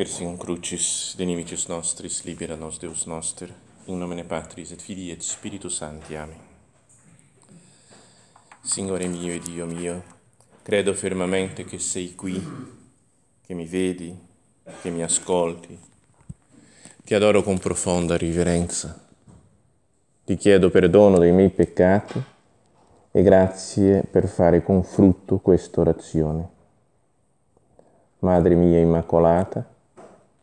Persium 0.00 0.38
crucis 0.38 1.12
de 1.16 1.24
nimicis 1.24 1.66
nostris 1.68 2.22
libera 2.24 2.54
nos 2.56 2.78
Deus 2.78 3.04
noster, 3.04 3.50
in 3.84 3.98
nomine 3.98 4.24
Patris 4.24 4.70
et 4.72 4.80
Filii 4.80 5.10
et 5.10 5.20
Spiritus 5.20 5.76
Sancti. 5.76 6.16
Amen. 6.16 6.38
Signore 8.62 9.06
mio 9.08 9.34
e 9.34 9.38
Dio 9.40 9.66
mio, 9.66 10.02
credo 10.62 10.94
fermamente 10.94 11.64
che 11.64 11.78
sei 11.78 12.14
qui, 12.14 12.42
che 13.44 13.52
mi 13.52 13.66
vedi, 13.66 14.18
che 14.80 14.88
mi 14.88 15.02
ascolti. 15.02 15.78
Ti 17.04 17.14
adoro 17.14 17.42
con 17.42 17.58
profonda 17.58 18.16
riverenza. 18.16 18.98
Ti 20.24 20.36
chiedo 20.38 20.70
perdono 20.70 21.18
dei 21.18 21.32
miei 21.32 21.50
peccati 21.50 22.22
e 23.10 23.22
grazie 23.22 24.02
per 24.10 24.28
fare 24.28 24.62
con 24.62 24.82
frutto 24.82 25.40
questa 25.40 25.82
orazione. 25.82 26.48
Madre 28.20 28.54
mia 28.54 28.78
Immacolata, 28.78 29.69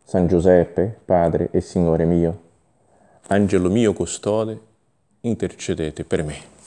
San 0.08 0.26
Giuseppe, 0.26 1.00
Padre 1.04 1.50
e 1.52 1.60
Signore 1.60 2.06
mio, 2.06 2.40
Angelo 3.26 3.68
mio 3.68 3.92
custode, 3.92 4.58
intercedete 5.20 6.02
per 6.04 6.22
me. 6.22 6.57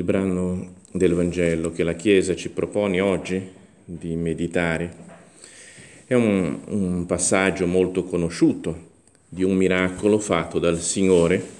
Il 0.00 0.06
brano 0.06 0.76
del 0.92 1.12
Vangelo 1.12 1.72
che 1.72 1.82
la 1.82 1.92
Chiesa 1.92 2.34
ci 2.34 2.48
propone 2.48 3.00
oggi 3.00 3.46
di 3.84 4.16
meditare 4.16 5.08
è 6.06 6.14
un, 6.14 6.58
un, 6.68 7.04
passaggio 7.04 7.66
molto 7.66 8.04
conosciuto 8.04 8.88
di 9.28 9.44
un 9.44 9.54
miracolo 9.54 10.18
fatto 10.18 10.58
dal 10.58 10.80
Signore 10.80 11.58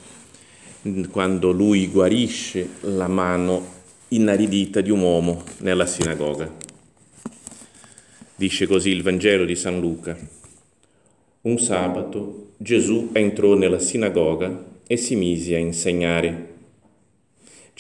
quando 1.11 1.51
lui 1.51 1.89
guarisce 1.89 2.67
la 2.81 3.09
mano 3.09 3.79
inaridita 4.09 4.81
di 4.81 4.91
un 4.91 5.01
uomo 5.01 5.45
nella 5.59 5.85
sinagoga. 5.85 6.51
Dice 8.35 8.67
così 8.67 8.89
il 8.89 9.03
Vangelo 9.03 9.45
di 9.45 9.55
San 9.55 9.79
Luca. 9.79 10.17
Un 11.43 11.59
sabato 11.59 12.53
Gesù 12.57 13.11
entrò 13.13 13.55
nella 13.55 13.79
sinagoga 13.79 14.65
e 14.87 14.97
si 14.97 15.15
mise 15.15 15.55
a 15.57 15.59
insegnare. 15.59 16.60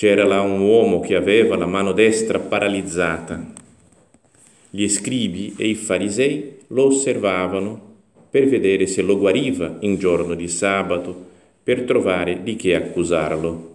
C'era 0.00 0.24
là 0.24 0.40
un 0.40 0.60
uomo 0.60 1.00
che 1.00 1.14
aveva 1.14 1.58
la 1.58 1.66
mano 1.66 1.92
destra 1.92 2.38
paralizzata. 2.38 3.52
Gli 4.70 4.88
scribi 4.88 5.54
e 5.58 5.66
i 5.66 5.74
farisei 5.74 6.56
lo 6.68 6.86
osservavano 6.86 7.96
per 8.30 8.48
vedere 8.48 8.86
se 8.86 9.02
lo 9.02 9.18
guariva 9.18 9.76
in 9.80 9.98
giorno 9.98 10.34
di 10.34 10.48
sabato, 10.48 11.14
per 11.62 11.82
trovare 11.82 12.42
di 12.42 12.56
che 12.56 12.74
accusarlo. 12.76 13.74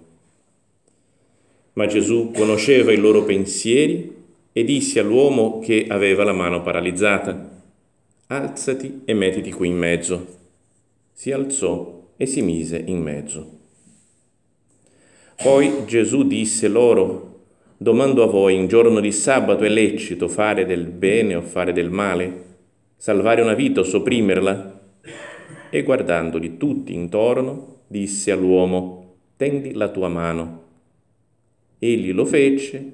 Ma 1.74 1.86
Gesù 1.86 2.32
conosceva 2.34 2.92
i 2.92 2.98
loro 2.98 3.22
pensieri 3.22 4.12
e 4.52 4.64
disse 4.64 5.00
all'uomo 5.00 5.60
che 5.60 5.86
aveva 5.88 6.24
la 6.24 6.34
mano 6.34 6.64
paralizzata, 6.64 7.62
alzati 8.26 9.02
e 9.06 9.14
mettiti 9.14 9.52
qui 9.52 9.68
in 9.68 9.78
mezzo. 9.78 10.26
Si 11.12 11.32
alzò 11.32 12.14
e 12.18 12.26
si 12.26 12.42
mise 12.42 12.82
in 12.84 13.00
mezzo. 13.00 13.65
Poi 15.36 15.86
Gesù 15.86 16.26
disse 16.26 16.68
loro, 16.70 17.44
domando 17.78 18.24
a 18.24 18.28
voi, 18.28 18.56
in 18.56 18.68
giorno 18.68 19.02
di 19.02 19.12
sabato 19.12 19.64
è 19.64 19.70
lecito 19.70 20.30
fare 20.30 20.66
del 20.66 20.86
bene 20.88 21.36
o 21.36 21.42
fare 21.42 21.74
del 21.74 21.90
male, 21.92 22.44
salvare 22.96 23.42
una 23.42 23.54
vita 23.54 23.82
o 23.82 23.84
sopprimerla? 23.84 24.82
E 25.70 25.84
guardandoli 25.84 26.56
tutti 26.58 26.94
intorno, 26.94 27.82
disse 27.88 28.32
all'uomo, 28.32 29.18
tendi 29.36 29.74
la 29.74 29.90
tua 29.90 30.08
mano. 30.08 30.64
Egli 31.80 32.14
lo 32.14 32.26
fece 32.26 32.94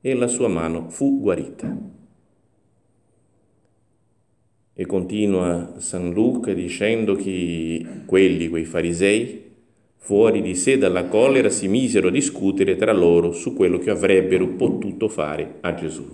e 0.00 0.14
la 0.14 0.28
sua 0.28 0.48
mano 0.48 0.88
fu 0.90 1.20
guarita. 1.20 1.76
E 4.72 4.86
continua 4.86 5.74
San 5.78 6.12
Luca 6.12 6.52
dicendo 6.54 7.16
che 7.16 7.84
quelli, 8.06 8.48
quei 8.48 8.64
farisei, 8.64 9.49
Fuori 10.02 10.40
di 10.40 10.54
sé 10.56 10.78
dalla 10.78 11.04
collera 11.04 11.50
si 11.50 11.68
misero 11.68 12.08
a 12.08 12.10
discutere 12.10 12.74
tra 12.74 12.92
loro 12.92 13.32
su 13.32 13.54
quello 13.54 13.78
che 13.78 13.90
avrebbero 13.90 14.48
potuto 14.48 15.08
fare 15.08 15.58
a 15.60 15.74
Gesù. 15.74 16.04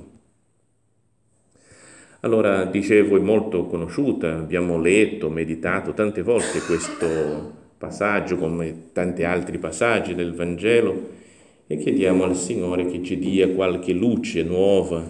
Allora, 2.21 2.65
dicevo, 2.65 3.17
è 3.17 3.21
molto 3.21 3.67
conosciuta, 3.67 4.37
abbiamo 4.37 4.79
letto, 4.79 5.31
meditato 5.31 5.95
tante 5.95 6.23
volte 6.23 6.59
questo 6.61 7.55
passaggio 7.79 8.37
come 8.37 8.89
tanti 8.93 9.23
altri 9.23 9.59
passaggi 9.59 10.15
del 10.15 10.35
Vangelo 10.35 11.15
e 11.67 11.77
chiediamo 11.77 12.25
al 12.25 12.37
Signore 12.37 12.87
che 12.87 13.03
ci 13.03 13.17
dia 13.19 13.49
qualche 13.49 13.93
luce 13.93 14.43
nuova 14.43 15.03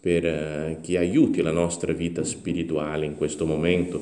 per 0.00 0.24
eh, 0.24 0.78
che 0.80 0.96
aiuti 0.96 1.42
la 1.42 1.52
nostra 1.52 1.92
vita 1.92 2.24
spirituale 2.24 3.04
in 3.04 3.16
questo 3.16 3.44
momento, 3.44 4.00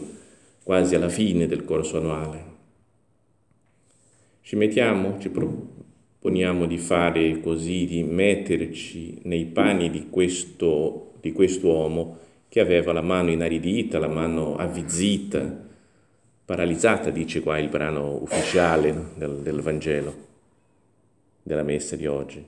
quasi 0.63 0.95
alla 0.95 1.09
fine 1.09 1.47
del 1.47 1.65
corso 1.65 1.99
annuale. 1.99 2.56
Ci 4.47 4.55
mettiamo, 4.55 5.19
ci 5.19 5.29
proponiamo 5.29 6.67
di 6.67 6.79
fare 6.79 7.41
così, 7.41 7.85
di 7.85 8.05
metterci 8.05 9.19
nei 9.25 9.45
panni 9.47 9.91
di 9.91 10.09
questo, 10.09 11.15
di 11.21 11.33
quest'uomo 11.33 12.19
che 12.47 12.61
aveva 12.61 12.93
la 12.93 13.01
mano 13.01 13.33
inaridita, 13.33 13.99
la 13.99 14.07
mano 14.07 14.55
avvizzita, 14.55 15.65
paralizzata, 16.45 17.11
dice 17.11 17.41
qua 17.41 17.59
il 17.59 17.69
brano 17.69 18.23
ufficiale 18.23 19.07
del, 19.17 19.39
del 19.39 19.61
Vangelo, 19.63 20.15
della 21.43 21.65
messa 21.65 21.97
di 21.97 22.07
oggi. 22.07 22.45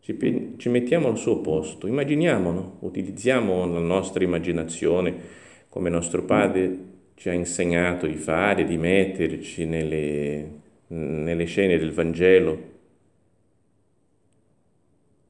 Ci, 0.00 0.54
ci 0.56 0.68
mettiamo 0.68 1.06
al 1.06 1.16
suo 1.16 1.38
posto, 1.38 1.86
immaginiamo, 1.86 2.78
utilizziamo 2.80 3.72
la 3.72 3.78
nostra 3.78 4.24
immaginazione 4.24 5.14
come 5.68 5.88
nostro 5.90 6.24
Padre 6.24 6.96
ci 7.18 7.28
ha 7.28 7.32
insegnato 7.32 8.06
di 8.06 8.14
fare, 8.14 8.64
di 8.64 8.76
metterci 8.76 9.64
nelle, 9.64 10.50
nelle 10.86 11.44
scene 11.46 11.76
del 11.76 11.90
Vangelo. 11.90 12.76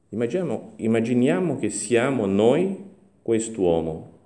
Immaginiamo, 0.09 0.73
immaginiamo 0.75 1.57
che 1.57 1.71
siamo 1.71 2.27
noi 2.27 2.77
quest'uomo. 3.23 4.17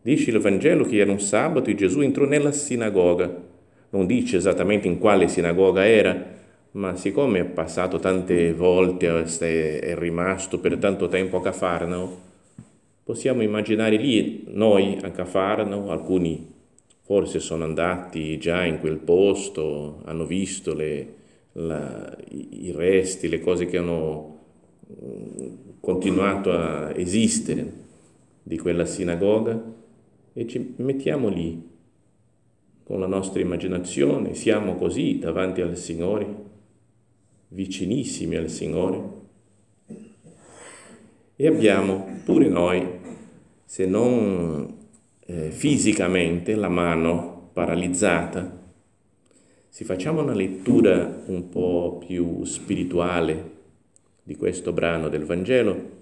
Dice 0.00 0.30
il 0.30 0.38
Vangelo 0.38 0.84
che 0.84 0.96
era 0.96 1.12
un 1.12 1.20
sabato 1.20 1.68
e 1.68 1.74
Gesù 1.74 2.00
entrò 2.00 2.24
nella 2.24 2.52
sinagoga. 2.52 3.30
Non 3.90 4.06
dice 4.06 4.38
esattamente 4.38 4.88
in 4.88 4.98
quale 4.98 5.28
sinagoga 5.28 5.86
era, 5.86 6.26
ma 6.70 6.96
siccome 6.96 7.40
è 7.40 7.44
passato 7.44 7.98
tante 7.98 8.54
volte, 8.54 9.08
è 9.08 9.94
rimasto 9.94 10.58
per 10.58 10.78
tanto 10.78 11.08
tempo 11.08 11.36
a 11.36 11.42
Cafarnao, 11.42 12.20
possiamo 13.04 13.42
immaginare 13.42 13.96
lì 13.96 14.44
noi 14.46 14.96
a 15.02 15.10
Cafarnao, 15.10 15.90
alcuni 15.90 16.51
forse 17.12 17.40
sono 17.40 17.64
andati 17.64 18.38
già 18.38 18.64
in 18.64 18.80
quel 18.80 18.96
posto, 18.96 20.00
hanno 20.06 20.24
visto 20.24 20.72
le, 20.72 21.14
la, 21.52 22.16
i, 22.30 22.72
resti, 22.74 23.28
le 23.28 23.38
cose 23.38 23.66
che 23.66 23.76
hanno 23.76 24.38
mm, 24.90 25.54
continuato 25.78 26.52
a 26.52 26.90
esistere 26.96 27.70
di 28.42 28.56
quella 28.56 28.86
sinagoga 28.86 29.62
e 30.32 30.46
ci 30.46 30.72
mettiamo 30.76 31.28
lì 31.28 31.68
con 32.82 32.98
la 32.98 33.06
nostra 33.06 33.42
immaginazione, 33.42 34.32
siamo 34.32 34.76
così 34.76 35.18
davanti 35.18 35.60
al 35.60 35.76
Signore, 35.76 36.26
vicinissimi 37.48 38.36
al 38.36 38.48
Signore 38.48 39.02
e 41.36 41.46
abbiamo 41.46 42.20
pure 42.24 42.48
noi, 42.48 42.88
se 43.66 43.84
non 43.84 44.80
eh, 45.32 45.50
fisicamente 45.50 46.54
la 46.54 46.68
mano 46.68 47.48
paralizzata, 47.54 48.60
se 49.66 49.84
facciamo 49.84 50.20
una 50.20 50.34
lettura 50.34 51.22
un 51.26 51.48
po' 51.48 52.02
più 52.06 52.44
spirituale 52.44 53.50
di 54.22 54.36
questo 54.36 54.72
brano 54.72 55.08
del 55.08 55.24
Vangelo, 55.24 56.00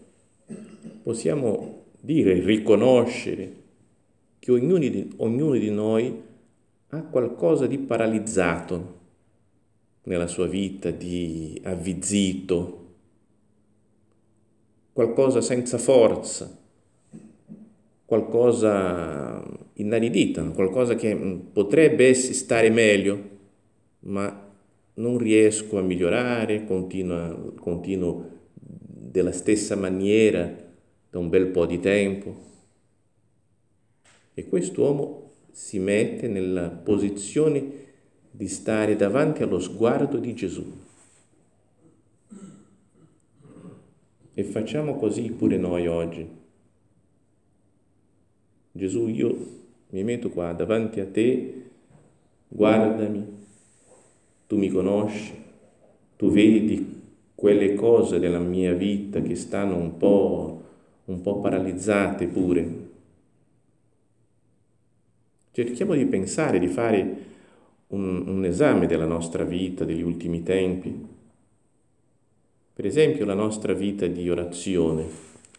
possiamo 1.05 1.85
dire, 2.01 2.41
riconoscere 2.41 3.59
che 4.41 4.51
ognuno 4.51 4.79
di, 4.79 5.13
ognuno 5.19 5.53
di 5.53 5.71
noi 5.71 6.23
ha 6.89 7.03
qualcosa 7.03 7.69
di 7.69 7.79
paralizzato 7.79 8.99
nella 10.05 10.27
sua 10.27 10.49
vita, 10.49 10.91
di 10.91 11.61
avvizzito, 11.63 12.79
qualcosa 14.93 15.41
senza 15.41 15.79
forza, 15.79 16.60
qualcosa 18.11 19.41
inaridito, 19.75 20.51
qualcosa 20.51 20.97
che 20.97 21.15
mm, 21.15 21.39
potrebbe 21.53 22.13
stare 22.13 22.69
meglio, 22.69 23.29
ma 24.01 24.53
non 24.95 25.17
riesco 25.17 25.79
a 25.79 25.83
migliorare, 25.83 26.65
continuo, 26.65 27.55
continuo 27.61 28.31
della 28.53 29.31
stessa 29.31 29.77
maniera 29.77 30.53
da 31.09 31.21
un 31.21 31.29
bel 31.29 31.47
po' 31.47 31.67
di 31.67 31.79
tempo. 31.79 32.35
E 34.35 34.49
quest'uomo 34.49 35.31
si 35.53 35.79
mette 35.79 36.27
nella 36.27 36.69
posizione 36.69 37.63
di 38.29 38.49
stare 38.49 38.97
davanti 38.97 39.45
allo 39.45 39.61
sguardo 39.61 40.19
di 40.19 40.35
Gesù. 40.35 40.65
E 44.35 44.43
facciamo 44.43 44.97
così 44.97 45.31
pure 45.31 45.57
noi 45.57 45.87
oggi. 45.87 46.40
Gesù, 48.73 49.09
io 49.09 49.37
mi 49.91 50.05
metto 50.05 50.31
qua 50.31 50.53
davanti 50.53 51.01
a 51.01 51.07
te, 51.07 51.63
guardami, 52.49 53.27
tu 54.47 54.57
mi 54.57 54.69
conosci, 54.69 55.33
tu 56.17 56.31
vedi 56.31 56.99
quelle 57.35 57.75
cose 57.75 58.19
della 58.19 58.39
mia 58.39 58.75
vita 58.75 59.21
che 59.23 59.35
stanno 59.35 59.77
un 59.77 59.97
po', 59.97 60.63
un 61.07 61.21
po 61.21 61.41
paralizzate 61.41 62.27
pure. 62.27 62.89
Cerchiamo 65.53 65.95
di 65.95 66.05
pensare, 66.07 66.59
di 66.59 66.69
fare 66.69 67.17
un, 67.89 68.29
un 68.29 68.45
esame 68.45 68.87
della 68.87 69.07
nostra 69.07 69.45
vita, 69.45 69.85
degli 69.85 70.03
ultimi 70.03 70.43
tempi. 70.43 71.07
Per 72.73 72.87
esempio 72.87 73.25
la 73.25 73.35
nostra 73.35 73.73
vita 73.73 74.07
di 74.07 74.31
orazione, 74.31 75.07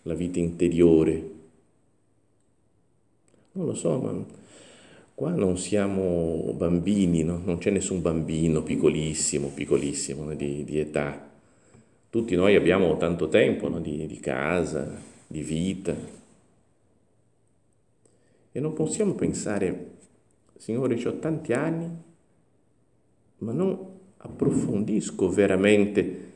la 0.03 0.13
vita 0.13 0.39
interiore. 0.39 1.30
Non 3.53 3.65
lo 3.65 3.73
so, 3.73 3.99
ma 3.99 4.25
Qua 5.21 5.29
non 5.33 5.55
siamo 5.55 6.51
bambini, 6.57 7.21
no? 7.21 7.39
non 7.45 7.59
c'è 7.59 7.69
nessun 7.69 8.01
bambino 8.01 8.63
piccolissimo, 8.63 9.49
piccolissimo 9.49 10.23
no? 10.23 10.33
di, 10.33 10.63
di, 10.63 10.79
età. 10.79 11.29
Tutti 12.09 12.33
noi 12.33 12.55
abbiamo 12.55 12.97
tanto 12.97 13.27
tempo 13.27 13.69
no? 13.69 13.79
di, 13.79 14.07
di 14.07 14.19
casa, 14.19 14.99
di 15.27 15.43
vita. 15.43 15.95
E 18.51 18.59
non 18.59 18.73
possiamo 18.73 19.13
pensare, 19.13 19.91
Signore, 20.57 20.99
ho 21.07 21.19
tanti 21.19 21.53
anni, 21.53 21.87
ma 23.37 23.51
non 23.51 23.77
approfondisco 24.17 25.29
veramente 25.29 26.31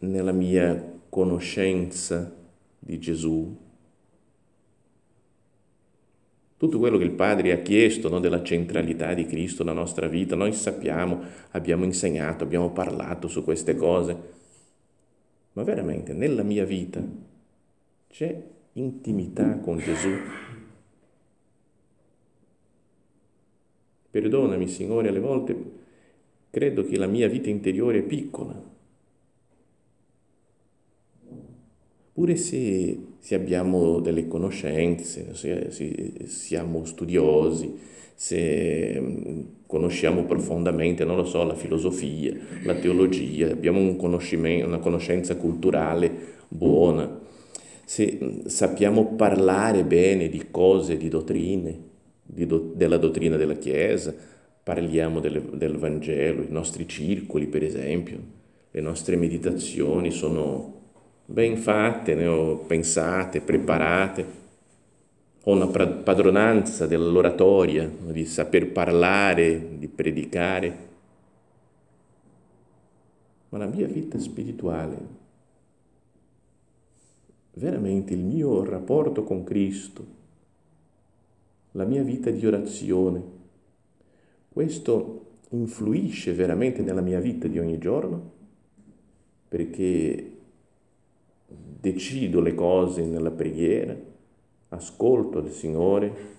nella 0.00 0.32
mia 0.32 0.98
conoscenza 1.08 2.30
di 2.78 2.98
Gesù, 2.98 3.56
tutto 6.60 6.78
quello 6.78 6.98
che 6.98 7.04
il 7.04 7.12
Padre 7.12 7.52
ha 7.52 7.62
chiesto 7.62 8.10
no, 8.10 8.20
della 8.20 8.42
centralità 8.42 9.14
di 9.14 9.24
Cristo 9.24 9.64
nella 9.64 9.80
nostra 9.80 10.08
vita, 10.08 10.36
noi 10.36 10.52
sappiamo, 10.52 11.22
abbiamo 11.52 11.84
insegnato, 11.84 12.44
abbiamo 12.44 12.70
parlato 12.70 13.28
su 13.28 13.42
queste 13.42 13.76
cose, 13.76 14.14
ma 15.54 15.62
veramente 15.62 16.12
nella 16.12 16.42
mia 16.42 16.66
vita 16.66 17.02
c'è 18.10 18.42
intimità 18.74 19.56
con 19.56 19.78
Gesù. 19.78 20.10
Perdonami, 24.10 24.68
Signore, 24.68 25.08
alle 25.08 25.20
volte 25.20 25.56
credo 26.50 26.84
che 26.84 26.98
la 26.98 27.06
mia 27.06 27.26
vita 27.26 27.48
interiore 27.48 28.00
è 28.00 28.02
piccola, 28.02 28.62
pure 32.20 32.36
se, 32.36 32.98
se 33.18 33.34
abbiamo 33.34 33.98
delle 33.98 34.28
conoscenze, 34.28 35.28
se, 35.32 35.70
se 35.70 36.26
siamo 36.26 36.84
studiosi, 36.84 37.72
se 38.14 39.00
mm, 39.00 39.40
conosciamo 39.66 40.24
profondamente, 40.24 41.06
non 41.06 41.16
lo 41.16 41.24
so, 41.24 41.42
la 41.44 41.54
filosofia, 41.54 42.36
la 42.64 42.74
teologia, 42.74 43.50
abbiamo 43.50 43.80
un 43.80 43.96
una 43.96 44.78
conoscenza 44.80 45.36
culturale 45.36 46.12
buona, 46.48 47.20
se 47.86 48.18
mm, 48.22 48.44
sappiamo 48.44 49.14
parlare 49.14 49.84
bene 49.84 50.28
di 50.28 50.48
cose, 50.50 50.98
di 50.98 51.08
dottrine, 51.08 51.78
di 52.22 52.44
do, 52.44 52.70
della 52.74 52.98
dottrina 52.98 53.36
della 53.36 53.54
Chiesa, 53.54 54.14
parliamo 54.62 55.20
del, 55.20 55.40
del 55.54 55.78
Vangelo, 55.78 56.42
i 56.42 56.50
nostri 56.52 56.86
circoli 56.86 57.46
per 57.46 57.62
esempio, 57.62 58.18
le 58.72 58.80
nostre 58.82 59.16
meditazioni 59.16 60.10
sono 60.10 60.79
ben 61.30 61.56
fatte, 61.56 62.16
ne 62.16 62.26
ho 62.26 62.56
pensate, 62.56 63.40
preparate. 63.40 64.38
Ho 65.44 65.52
una 65.52 65.68
padronanza 65.68 66.86
dell'oratoria, 66.86 67.88
di 67.88 68.26
saper 68.26 68.72
parlare, 68.72 69.78
di 69.78 69.86
predicare. 69.86 70.88
Ma 73.48 73.58
la 73.58 73.66
mia 73.66 73.86
vita 73.86 74.18
spirituale, 74.18 74.98
veramente 77.54 78.12
il 78.12 78.20
mio 78.20 78.64
rapporto 78.64 79.22
con 79.22 79.44
Cristo, 79.44 80.18
la 81.72 81.84
mia 81.84 82.02
vita 82.02 82.30
di 82.30 82.44
orazione, 82.44 83.22
questo 84.48 85.26
influisce 85.50 86.32
veramente 86.32 86.82
nella 86.82 87.00
mia 87.00 87.20
vita 87.20 87.46
di 87.46 87.58
ogni 87.58 87.78
giorno? 87.78 88.38
Perché 89.48 90.38
decido 91.80 92.40
le 92.40 92.54
cose 92.54 93.04
nella 93.04 93.30
preghiera, 93.30 93.96
ascolto 94.68 95.38
il 95.38 95.50
Signore, 95.50 96.38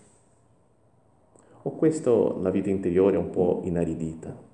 o 1.64 1.72
questo 1.72 2.40
la 2.42 2.50
vita 2.50 2.70
interiore 2.70 3.16
è 3.16 3.20
un 3.20 3.30
po' 3.30 3.62
inaridita? 3.64 4.50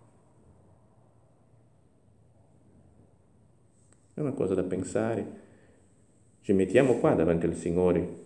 È 4.13 4.19
una 4.19 4.31
cosa 4.31 4.55
da 4.55 4.63
pensare. 4.63 5.45
Ci 6.41 6.53
mettiamo 6.53 6.95
qua 6.95 7.13
davanti 7.13 7.45
al 7.45 7.55
Signore, 7.55 8.25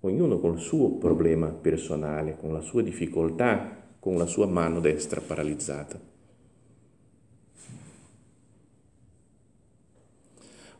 ognuno 0.00 0.38
col 0.38 0.58
suo 0.58 0.90
problema 0.92 1.48
personale, 1.48 2.36
con 2.38 2.52
la 2.52 2.60
sua 2.60 2.82
difficoltà, 2.82 3.82
con 4.00 4.16
la 4.16 4.26
sua 4.26 4.46
mano 4.46 4.80
destra 4.80 5.20
paralizzata. 5.20 6.13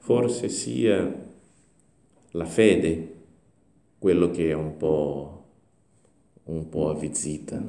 Forse 0.05 0.51
sia 0.51 1.11
la 2.33 2.45
fede 2.45 3.13
quello 3.99 4.31
che 4.31 4.51
è 4.51 4.53
un 4.53 4.77
po', 4.77 5.45
un 6.45 6.69
po' 6.69 6.91
avvizzita. 6.91 7.63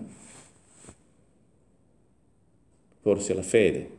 Forse 3.00 3.34
la 3.34 3.42
fede. 3.42 3.90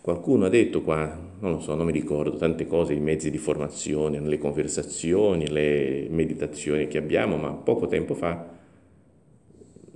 Qualcuno 0.00 0.44
ha 0.44 0.48
detto 0.48 0.82
qua, 0.82 1.12
non 1.40 1.50
lo 1.50 1.58
so, 1.58 1.74
non 1.74 1.86
mi 1.86 1.90
ricordo, 1.90 2.36
tante 2.36 2.68
cose, 2.68 2.92
i 2.92 3.00
mezzi 3.00 3.32
di 3.32 3.38
formazione, 3.38 4.20
le 4.20 4.38
conversazioni, 4.38 5.48
le 5.48 6.06
meditazioni 6.08 6.86
che 6.86 6.98
abbiamo, 6.98 7.36
ma 7.36 7.50
poco 7.50 7.88
tempo 7.88 8.14
fa 8.14 8.56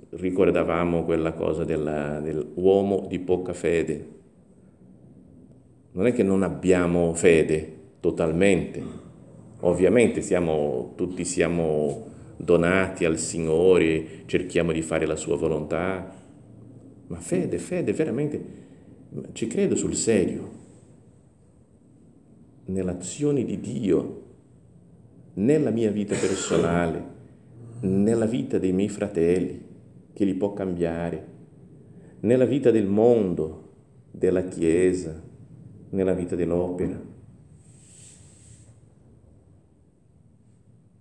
ricordavamo 0.09 1.05
quella 1.05 1.31
cosa 1.31 1.63
della, 1.63 2.19
dell'uomo 2.19 3.05
di 3.07 3.19
poca 3.19 3.53
fede, 3.53 4.22
non 5.93 6.07
è 6.07 6.13
che 6.13 6.23
non 6.23 6.43
abbiamo 6.43 7.13
fede 7.13 7.81
totalmente, 7.99 8.81
ovviamente 9.61 10.21
siamo, 10.21 10.93
tutti 10.95 11.23
siamo 11.23 12.11
donati 12.35 13.05
al 13.05 13.17
Signore, 13.17 14.23
cerchiamo 14.25 14.71
di 14.71 14.81
fare 14.81 15.05
la 15.05 15.15
sua 15.15 15.37
volontà, 15.37 16.13
ma 17.07 17.17
fede, 17.19 17.57
fede, 17.59 17.93
veramente, 17.93 18.43
ci 19.33 19.47
credo 19.47 19.75
sul 19.75 19.95
serio, 19.95 20.61
nell'azione 22.65 23.43
di 23.45 23.59
Dio, 23.59 24.21
nella 25.35 25.69
mia 25.69 25.91
vita 25.91 26.15
personale, 26.15 27.11
nella 27.81 28.25
vita 28.25 28.57
dei 28.57 28.71
miei 28.71 28.89
fratelli, 28.89 29.61
che 30.11 30.25
li 30.25 30.33
può 30.33 30.53
cambiare, 30.53 31.27
nella 32.21 32.45
vita 32.45 32.71
del 32.71 32.87
mondo, 32.87 33.61
della 34.09 34.43
Chiesa, 34.43 35.31
nella 35.93 36.13
vita 36.13 36.35
dell'opera. 36.35 36.99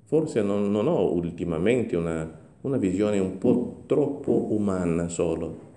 Forse 0.04 0.42
non, 0.42 0.70
non 0.70 0.86
ho 0.86 1.12
ultimamente 1.12 1.96
una, 1.96 2.40
una 2.62 2.76
visione 2.76 3.18
un 3.18 3.38
po' 3.38 3.84
troppo 3.86 4.52
umana 4.52 5.08
solo. 5.08 5.70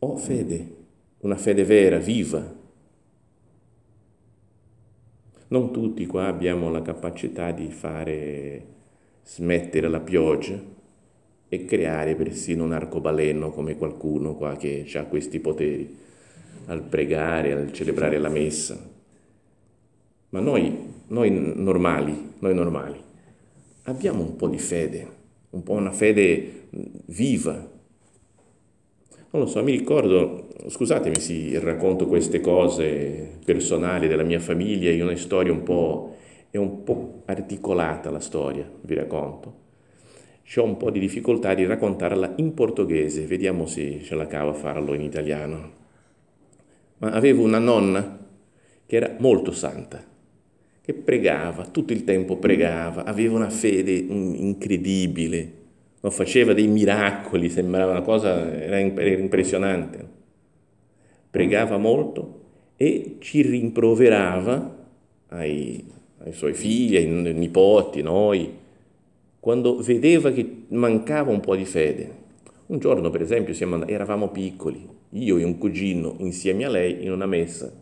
Ho 0.00 0.16
fede, 0.16 0.76
una 1.20 1.36
fede 1.36 1.64
vera, 1.64 1.98
viva. 1.98 2.56
Non 5.50 5.72
tutti 5.72 6.04
qua 6.06 6.26
abbiamo 6.26 6.70
la 6.70 6.82
capacità 6.82 7.52
di 7.52 7.70
fare 7.70 8.66
smettere 9.22 9.88
la 9.88 10.00
pioggia, 10.00 10.60
e 11.48 11.64
creare 11.64 12.14
persino 12.14 12.64
un 12.64 12.72
arcobaleno 12.72 13.50
come 13.50 13.76
qualcuno 13.76 14.34
qua 14.34 14.56
che 14.56 14.86
ha 14.94 15.04
questi 15.04 15.40
poteri 15.40 15.96
al 16.66 16.82
pregare, 16.82 17.52
al 17.52 17.72
celebrare 17.72 18.18
la 18.18 18.28
messa. 18.28 18.78
Ma 20.30 20.40
noi, 20.40 20.76
noi 21.06 21.30
normali, 21.30 22.32
noi 22.38 22.54
normali, 22.54 23.00
abbiamo 23.84 24.22
un 24.22 24.36
po' 24.36 24.48
di 24.48 24.58
fede, 24.58 25.06
un 25.50 25.62
po' 25.62 25.72
una 25.72 25.92
fede 25.92 26.66
viva. 27.06 27.54
Non 29.30 29.42
lo 29.42 29.46
so, 29.46 29.62
mi 29.62 29.72
ricordo, 29.72 30.48
scusatemi 30.66 31.18
se 31.18 31.58
racconto 31.60 32.06
queste 32.06 32.40
cose 32.40 33.38
personali 33.44 34.06
della 34.06 34.22
mia 34.22 34.40
famiglia, 34.40 34.90
è 34.90 35.02
una 35.02 35.16
storia 35.16 35.52
un 35.52 35.62
po', 35.62 36.16
è 36.50 36.58
un 36.58 36.82
po' 36.84 37.22
articolata 37.24 38.10
la 38.10 38.20
storia, 38.20 38.70
vi 38.82 38.94
racconto. 38.94 39.66
Ho 40.56 40.64
un 40.64 40.76
po' 40.78 40.90
di 40.90 40.98
difficoltà 40.98 41.52
di 41.54 41.66
raccontarla 41.66 42.34
in 42.36 42.54
portoghese, 42.54 43.26
vediamo 43.26 43.66
se 43.66 44.02
ce 44.02 44.14
la 44.14 44.26
cavo 44.26 44.50
a 44.50 44.54
farlo 44.54 44.94
in 44.94 45.02
italiano. 45.02 45.72
Ma 46.98 47.10
avevo 47.10 47.42
una 47.42 47.58
nonna 47.58 48.18
che 48.86 48.96
era 48.96 49.14
molto 49.18 49.52
santa, 49.52 50.02
che 50.80 50.94
pregava, 50.94 51.66
tutto 51.66 51.92
il 51.92 52.02
tempo 52.04 52.36
pregava, 52.36 53.04
aveva 53.04 53.36
una 53.36 53.50
fede 53.50 53.92
incredibile, 53.92 55.52
no? 56.00 56.10
faceva 56.10 56.54
dei 56.54 56.66
miracoli, 56.66 57.50
sembrava 57.50 57.90
una 57.90 58.00
cosa, 58.00 58.50
era 58.50 58.78
impressionante. 58.78 60.16
Pregava 61.30 61.76
molto 61.76 62.40
e 62.76 63.16
ci 63.18 63.42
rimproverava 63.42 64.86
ai, 65.28 65.84
ai 66.20 66.32
suoi 66.32 66.54
figli, 66.54 66.96
ai 66.96 67.06
nipoti, 67.06 68.00
noi, 68.00 68.50
quando 69.40 69.76
vedeva 69.82 70.30
che 70.30 70.64
mancava 70.68 71.30
un 71.30 71.40
po' 71.40 71.56
di 71.56 71.64
fede. 71.64 72.26
Un 72.66 72.78
giorno, 72.78 73.10
per 73.10 73.22
esempio, 73.22 73.54
andati, 73.72 73.92
eravamo 73.92 74.28
piccoli, 74.28 74.86
io 75.10 75.38
e 75.38 75.44
un 75.44 75.56
cugino 75.58 76.16
insieme 76.18 76.64
a 76.64 76.68
lei 76.68 77.04
in 77.04 77.12
una 77.12 77.26
messa. 77.26 77.72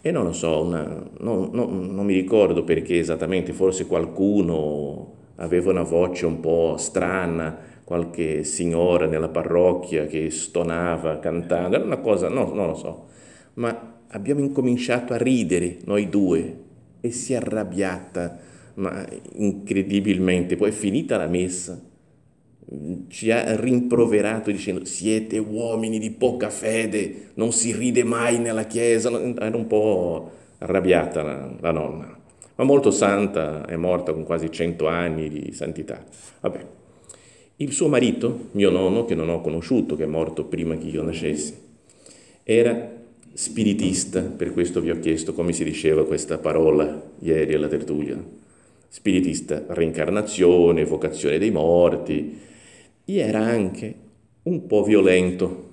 E 0.00 0.10
non 0.10 0.24
lo 0.24 0.32
so, 0.32 0.62
una, 0.62 1.10
no, 1.18 1.48
no, 1.52 1.66
non 1.66 2.04
mi 2.04 2.14
ricordo 2.14 2.62
perché 2.62 2.98
esattamente, 2.98 3.52
forse 3.52 3.86
qualcuno 3.86 5.14
aveva 5.36 5.70
una 5.70 5.82
voce 5.82 6.26
un 6.26 6.40
po' 6.40 6.76
strana, 6.78 7.58
qualche 7.84 8.44
signora 8.44 9.06
nella 9.06 9.28
parrocchia 9.28 10.06
che 10.06 10.30
stonava 10.30 11.18
cantando, 11.18 11.76
era 11.76 11.84
una 11.84 11.98
cosa, 11.98 12.28
no, 12.28 12.52
non 12.52 12.66
lo 12.66 12.74
so, 12.74 13.06
ma 13.54 13.96
abbiamo 14.08 14.40
incominciato 14.40 15.12
a 15.12 15.16
ridere 15.16 15.78
noi 15.84 16.08
due 16.08 16.58
e 17.00 17.10
si 17.10 17.32
è 17.32 17.36
arrabbiata, 17.36 18.38
ma 18.78 19.06
incredibilmente, 19.34 20.56
poi 20.56 20.72
finita 20.72 21.16
la 21.16 21.26
messa, 21.26 21.80
ci 23.08 23.30
ha 23.30 23.58
rimproverato 23.58 24.50
dicendo 24.50 24.84
siete 24.84 25.38
uomini 25.38 25.98
di 25.98 26.10
poca 26.10 26.50
fede, 26.50 27.30
non 27.34 27.52
si 27.52 27.72
ride 27.72 28.04
mai 28.04 28.38
nella 28.38 28.64
chiesa, 28.64 29.10
era 29.10 29.56
un 29.56 29.66
po' 29.66 30.30
arrabbiata 30.58 31.22
la, 31.22 31.54
la 31.60 31.70
nonna, 31.72 32.18
ma 32.56 32.64
molto 32.64 32.90
santa, 32.90 33.64
è 33.66 33.76
morta 33.76 34.12
con 34.12 34.24
quasi 34.24 34.50
cento 34.50 34.86
anni 34.86 35.28
di 35.28 35.52
santità. 35.52 36.04
Vabbè. 36.40 36.66
Il 37.60 37.72
suo 37.72 37.88
marito, 37.88 38.50
mio 38.52 38.70
nonno, 38.70 39.04
che 39.04 39.16
non 39.16 39.30
ho 39.30 39.40
conosciuto, 39.40 39.96
che 39.96 40.04
è 40.04 40.06
morto 40.06 40.44
prima 40.44 40.76
che 40.76 40.86
io 40.86 41.02
nascessi, 41.02 41.54
era 42.44 42.96
spiritista, 43.32 44.20
per 44.20 44.52
questo 44.52 44.80
vi 44.80 44.90
ho 44.90 44.98
chiesto 45.00 45.32
come 45.32 45.52
si 45.52 45.64
diceva 45.64 46.04
questa 46.04 46.38
parola 46.38 47.10
ieri 47.20 47.54
alla 47.54 47.66
tertulia. 47.66 48.16
Spiritista, 48.88 49.64
reincarnazione, 49.68 50.84
vocazione 50.84 51.38
dei 51.38 51.50
morti, 51.50 52.38
era 53.04 53.40
anche 53.40 53.94
un 54.44 54.66
po' 54.66 54.82
violento. 54.82 55.66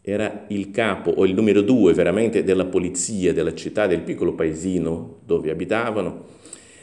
Era 0.00 0.46
il 0.48 0.70
capo 0.70 1.10
o 1.10 1.26
il 1.26 1.34
numero 1.34 1.60
due 1.60 1.92
veramente 1.92 2.42
della 2.42 2.64
polizia 2.64 3.32
della 3.32 3.54
città, 3.54 3.86
del 3.86 4.00
piccolo 4.00 4.34
paesino 4.34 5.18
dove 5.24 5.50
abitavano. 5.50 6.36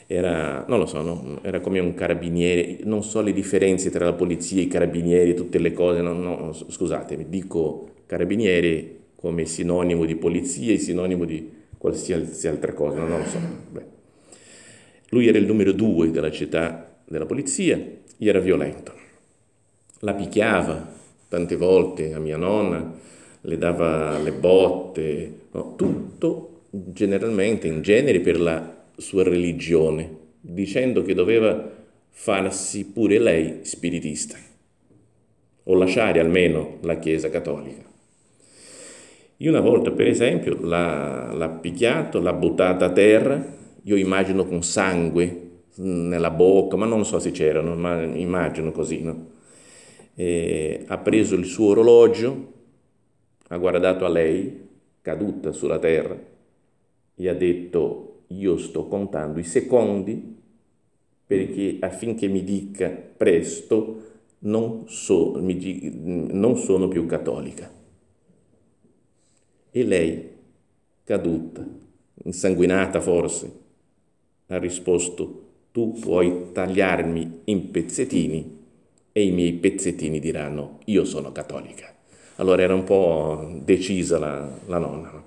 Era, 0.08 0.64
non 0.68 0.78
lo 0.78 0.86
so, 0.86 1.02
no? 1.02 1.40
era 1.42 1.60
come 1.60 1.80
un 1.80 1.96
carabiniere, 1.96 2.82
non 2.84 3.02
so 3.02 3.22
le 3.22 3.34
differenze 3.34 3.90
tra 3.90 4.06
la 4.06 4.14
polizia 4.14 4.62
e 4.62 4.66
i 4.66 4.68
carabinieri, 4.68 5.34
tutte 5.34 5.58
le 5.58 5.74
cose, 5.74 6.02
no, 6.02 6.14
no, 6.14 6.54
scusatemi, 6.54 7.28
dico 7.28 7.90
carabinieri 8.06 9.00
come 9.16 9.46
sinonimo 9.46 10.06
di 10.06 10.16
polizia 10.16 10.74
e 10.74 10.78
sinonimo 10.78 11.26
di 11.26 11.50
qualsiasi 11.80 12.48
altra 12.48 12.74
cosa, 12.74 13.00
non 13.00 13.18
lo 13.18 13.26
so. 13.26 13.40
Beh. 13.72 13.95
Lui 15.16 15.28
era 15.28 15.38
il 15.38 15.46
numero 15.46 15.72
due 15.72 16.12
della 16.12 16.32
città 16.32 17.00
della 17.06 17.26
polizia, 17.26 17.82
era 18.18 18.40
violento 18.40 19.04
la 20.06 20.14
picchiava 20.14 20.94
tante 21.28 21.56
volte 21.56 22.14
a 22.14 22.20
mia 22.20 22.38
nonna, 22.38 22.94
le 23.42 23.58
dava 23.58 24.18
le 24.20 24.32
botte, 24.32 25.34
no? 25.52 25.76
tutto 25.76 26.62
generalmente, 26.70 27.68
in 27.68 27.82
genere 27.82 28.20
per 28.20 28.40
la 28.40 28.84
sua 28.98 29.24
religione, 29.24 30.18
dicendo 30.40 31.02
che 31.02 31.14
doveva 31.14 31.72
farsi 32.10 32.86
pure 32.86 33.20
lei 33.20 33.60
spiritista 33.64 34.38
o 35.68 35.74
lasciare 35.74 36.20
almeno 36.20 36.78
la 36.82 37.00
Chiesa 37.00 37.30
cattolica. 37.30 37.84
Io 39.38 39.50
una 39.50 39.60
volta, 39.60 39.92
per 39.92 40.08
esempio, 40.08 40.58
l'ha, 40.62 41.34
l'ha 41.34 41.50
picchiato, 41.50 42.22
l'ha 42.22 42.34
buttata 42.34 42.86
a 42.86 42.92
terra, 42.92 43.54
io 43.86 43.96
immagino 43.96 44.46
con 44.46 44.64
sangue 44.64 45.42
nella 45.76 46.32
bocca, 46.32 46.76
ma 46.76 46.86
non 46.86 47.06
so 47.06 47.20
se 47.20 47.32
c'erano, 47.32 47.76
ma 47.76 48.02
immagino 48.04 48.72
così, 48.72 49.02
no? 49.02 49.34
eh, 50.16 50.86
ha 50.88 50.98
preso 50.98 51.36
il 51.36 51.46
suo 51.46 51.70
orologio, 51.70 52.54
ha 53.50 53.58
guardato 53.58 54.06
a 54.06 54.10
lei, 54.10 54.64
caduta 55.02 55.52
sulla 55.52 55.78
terra, 55.78 56.18
e 57.16 57.30
ha 57.30 57.34
detto 57.34 58.24
io 58.28 58.58
sto 58.58 58.88
contando 58.88 59.40
i 59.40 59.44
secondi 59.44 60.34
perché 61.28 61.78
affinché 61.80 62.28
mi 62.28 62.44
dica 62.44 62.90
presto 62.90 64.02
non, 64.40 64.84
so, 64.88 65.34
mi, 65.40 65.92
non 66.32 66.58
sono 66.58 66.88
più 66.88 67.06
cattolica. 67.06 67.72
E 69.72 69.84
lei, 69.84 70.30
caduta, 71.04 71.66
insanguinata 72.24 73.02
forse, 73.02 73.65
ha 74.48 74.58
risposto 74.58 75.44
tu 75.72 75.98
puoi 76.00 76.52
tagliarmi 76.54 77.42
in 77.46 77.72
pezzettini 77.72 78.64
e 79.12 79.24
i 79.24 79.32
miei 79.32 79.54
pezzettini 79.54 80.20
diranno 80.20 80.80
io 80.86 81.04
sono 81.06 81.32
cattolica. 81.32 81.94
Allora 82.38 82.62
era 82.62 82.74
un 82.74 82.84
po' 82.84 83.60
decisa 83.64 84.18
la, 84.20 84.60
la 84.68 84.78
nonna. 84.78 85.24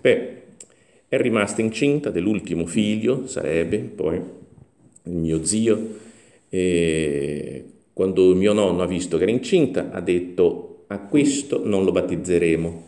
Beh, 0.00 0.42
è 1.08 1.16
rimasta 1.18 1.62
incinta 1.62 2.10
dell'ultimo 2.10 2.66
figlio, 2.66 3.26
sarebbe 3.26 3.78
poi 3.78 4.20
mio 5.04 5.44
zio, 5.44 5.98
e 6.48 7.64
quando 7.92 8.34
mio 8.34 8.52
nonno 8.52 8.82
ha 8.82 8.86
visto 8.86 9.16
che 9.16 9.24
era 9.24 9.32
incinta 9.32 9.90
ha 9.90 10.00
detto 10.00 10.84
a 10.88 11.00
questo 11.00 11.66
non 11.66 11.84
lo 11.84 11.92
battezzeremo 11.92 12.84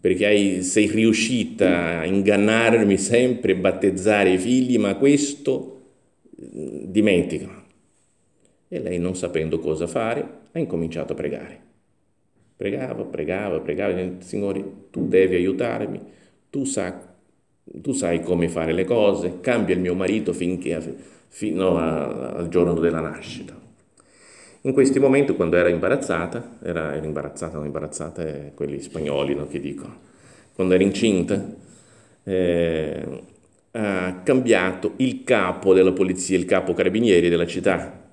perché 0.00 0.26
hai, 0.26 0.62
sei 0.62 0.86
riuscita 0.86 2.00
a 2.00 2.04
ingannarmi 2.04 2.96
sempre, 2.96 3.56
battezzare 3.56 4.30
i 4.32 4.38
figli, 4.38 4.78
ma 4.78 4.94
questo 4.96 5.80
dimentica. 6.36 7.64
E 8.68 8.80
lei, 8.80 8.98
non 8.98 9.14
sapendo 9.16 9.58
cosa 9.58 9.86
fare, 9.86 10.28
ha 10.52 10.58
incominciato 10.58 11.12
a 11.12 11.16
pregare. 11.16 11.60
Pregava, 12.56 13.04
pregava, 13.04 13.60
pregava, 13.60 14.20
Signore, 14.20 14.64
tu 14.90 15.06
devi 15.08 15.36
aiutarmi, 15.36 16.00
tu, 16.50 16.64
sa, 16.64 17.16
tu 17.64 17.92
sai 17.92 18.22
come 18.22 18.48
fare 18.48 18.72
le 18.72 18.84
cose, 18.84 19.40
cambia 19.40 19.74
il 19.74 19.80
mio 19.80 19.94
marito 19.94 20.32
finché, 20.32 20.80
fino 21.28 21.76
a, 21.76 22.30
al 22.32 22.48
giorno 22.48 22.74
della 22.74 23.00
nascita. 23.00 23.65
In 24.66 24.72
questi 24.72 24.98
momenti, 24.98 25.32
quando 25.36 25.56
era 25.56 25.68
imbarazzata, 25.68 26.58
era, 26.60 26.96
era 26.96 27.06
imbarazzata, 27.06 27.56
non 27.56 27.66
imbarazzata, 27.66 28.26
è 28.26 28.50
quelli 28.52 28.80
spagnoli 28.80 29.32
no, 29.32 29.46
che 29.46 29.60
dicono, 29.60 29.96
quando 30.56 30.74
era 30.74 30.82
incinta, 30.82 31.54
eh, 32.24 33.22
ha 33.70 34.22
cambiato 34.24 34.94
il 34.96 35.22
capo 35.22 35.72
della 35.72 35.92
polizia, 35.92 36.36
il 36.36 36.46
capo 36.46 36.74
carabinieri 36.74 37.28
della 37.28 37.46
città, 37.46 38.10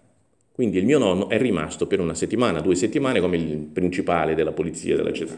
quindi 0.52 0.78
il 0.78 0.86
mio 0.86 1.00
nonno 1.00 1.28
è 1.28 1.40
rimasto 1.40 1.88
per 1.88 2.00
una 2.00 2.14
settimana, 2.14 2.62
due 2.62 2.76
settimane 2.76 3.20
come 3.20 3.38
il 3.38 3.58
principale 3.58 4.36
della 4.36 4.52
polizia 4.52 4.96
della 4.96 5.12
città, 5.12 5.36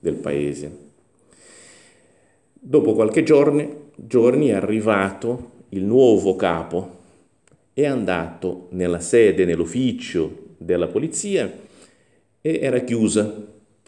del 0.00 0.14
paese. 0.14 0.78
Dopo 2.54 2.94
qualche 2.94 3.22
giorno, 3.22 3.90
giorni 3.96 4.48
è 4.48 4.54
arrivato 4.54 5.50
il 5.70 5.84
nuovo 5.84 6.36
capo, 6.36 7.00
è 7.74 7.84
andato 7.84 8.68
nella 8.70 9.00
sede, 9.00 9.44
nell'ufficio 9.44 10.43
della 10.64 10.86
polizia 10.86 11.52
e 12.40 12.58
era 12.60 12.80
chiusa 12.80 13.32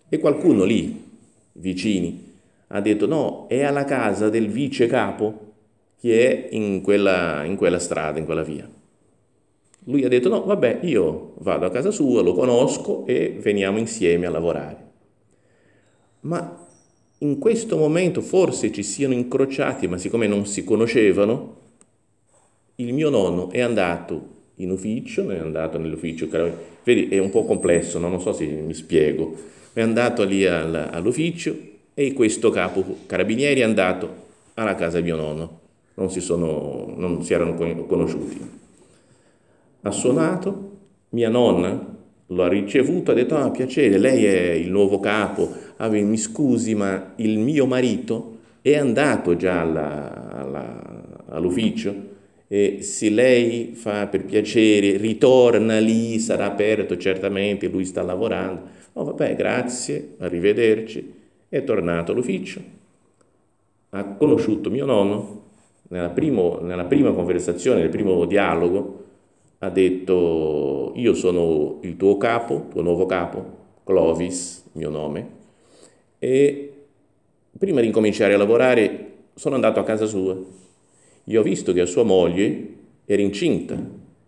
e 0.09 0.19
qualcuno 0.19 0.65
lì, 0.65 1.05
vicini, 1.53 2.35
ha 2.69 2.81
detto 2.81 3.07
no, 3.07 3.47
è 3.49 3.63
alla 3.63 3.85
casa 3.85 4.29
del 4.29 4.49
vice 4.49 4.87
capo 4.87 5.53
che 5.99 6.49
è 6.49 6.55
in 6.55 6.83
quella, 6.83 7.45
in 7.45 7.57
quella 7.57 7.79
strada, 7.79 8.19
in 8.19 8.25
quella 8.25 8.43
via. 8.43 8.69
Lui 9.85 10.05
ha 10.05 10.09
detto 10.09 10.29
no, 10.29 10.45
vabbè, 10.45 10.81
io 10.83 11.35
vado 11.39 11.67
a 11.67 11.71
casa 11.71 11.91
sua, 11.91 12.23
lo 12.23 12.35
conosco 12.35 13.07
e 13.07 13.37
veniamo 13.41 13.79
insieme 13.79 14.27
a 14.27 14.31
lavorare. 14.31 14.85
Ma 16.21 16.67
in 17.19 17.39
questo 17.39 17.77
momento 17.77 18.21
forse 18.21 18.73
ci 18.73 18.83
siano 18.83 19.15
incrociati, 19.15 19.87
ma 19.87 19.97
siccome 19.97 20.27
non 20.27 20.45
si 20.45 20.65
conoscevano, 20.65 21.65
il 22.77 22.93
mio 22.93 23.11
nonno 23.11 23.51
è 23.51 23.61
andato 23.61 24.35
in 24.57 24.71
ufficio, 24.71 25.31
è 25.31 25.39
andato 25.39 25.79
nell'ufficio, 25.79 26.29
vedi 26.83 27.09
è 27.09 27.19
un 27.19 27.31
po' 27.31 27.45
complesso, 27.45 27.99
no? 27.99 28.09
non 28.09 28.21
so 28.21 28.33
se 28.33 28.45
mi 28.47 28.75
spiego, 28.75 29.35
è 29.73 29.81
andato 29.81 30.25
lì 30.25 30.47
al, 30.47 30.91
all'ufficio 30.93 31.55
e 31.93 32.13
questo 32.13 32.51
capo 32.51 32.99
carabinieri 33.07 33.61
è 33.61 33.65
andato 33.65 34.25
alla 34.55 34.75
casa 34.75 34.99
di 34.99 35.05
mio 35.05 35.17
nonno, 35.17 35.61
non 35.95 36.11
si, 36.11 36.21
sono, 36.21 36.93
non 36.97 37.23
si 37.23 37.35
erano 37.35 37.55
conosciuti. 37.87 38.41
Ha 39.83 39.91
suonato, 39.91 40.71
mia 41.11 41.29
nonna 41.29 41.95
lo 42.29 42.43
ha 42.43 42.49
ricevuto, 42.49 43.11
ha 43.11 43.15
detto 43.15 43.37
ah 43.37 43.51
piacere, 43.51 43.99
lei 43.99 44.25
è 44.25 44.51
il 44.53 44.71
nuovo 44.71 44.99
capo, 44.99 45.53
ah, 45.77 45.89
mi 45.89 46.17
scusi 46.17 46.75
ma 46.75 47.13
il 47.17 47.39
mio 47.39 47.67
marito 47.67 48.39
è 48.63 48.77
andato 48.77 49.37
già 49.37 49.61
alla, 49.61 50.33
alla, 50.33 51.05
all'ufficio 51.29 52.15
e 52.49 52.83
se 52.83 53.11
lei 53.11 53.73
fa 53.75 54.07
per 54.07 54.25
piacere, 54.25 54.97
ritorna 54.97 55.79
lì, 55.79 56.19
sarà 56.19 56.47
aperto 56.47 56.97
certamente, 56.97 57.69
lui 57.69 57.85
sta 57.85 58.03
lavorando. 58.03 58.63
Oh 58.95 59.05
vabbè, 59.05 59.35
grazie, 59.35 60.15
arrivederci. 60.19 61.15
È 61.49 61.65
tornato 61.65 62.13
all'ufficio, 62.13 62.61
ha 63.91 64.05
conosciuto 64.15 64.71
mio 64.71 64.85
nonno, 64.85 65.45
nella, 65.89 66.11
primo, 66.11 66.59
nella 66.61 66.85
prima 66.85 67.13
conversazione, 67.13 67.81
nel 67.81 67.89
primo 67.89 68.25
dialogo, 68.25 69.05
ha 69.59 69.71
detto 69.71 70.93
io 70.97 71.15
sono 71.15 71.79
il 71.83 71.97
tuo 71.97 72.17
capo, 72.17 72.67
tuo 72.71 72.83
nuovo 72.83 73.07
capo, 73.07 73.65
Clovis, 73.85 74.65
mio 74.73 74.91
nome, 74.91 75.29
e 76.19 76.73
prima 77.59 77.81
di 77.81 77.87
incominciare 77.87 78.35
a 78.35 78.39
lavorare 78.39 79.13
sono 79.35 79.55
andato 79.55 79.81
a 79.81 79.85
casa 79.85 80.07
sua. 80.07 80.37
Io 81.29 81.41
ho 81.41 81.43
visto 81.43 81.73
che 81.73 81.85
sua 81.87 82.05
moglie 82.05 82.69
era 83.05 83.21
incinta. 83.21 83.77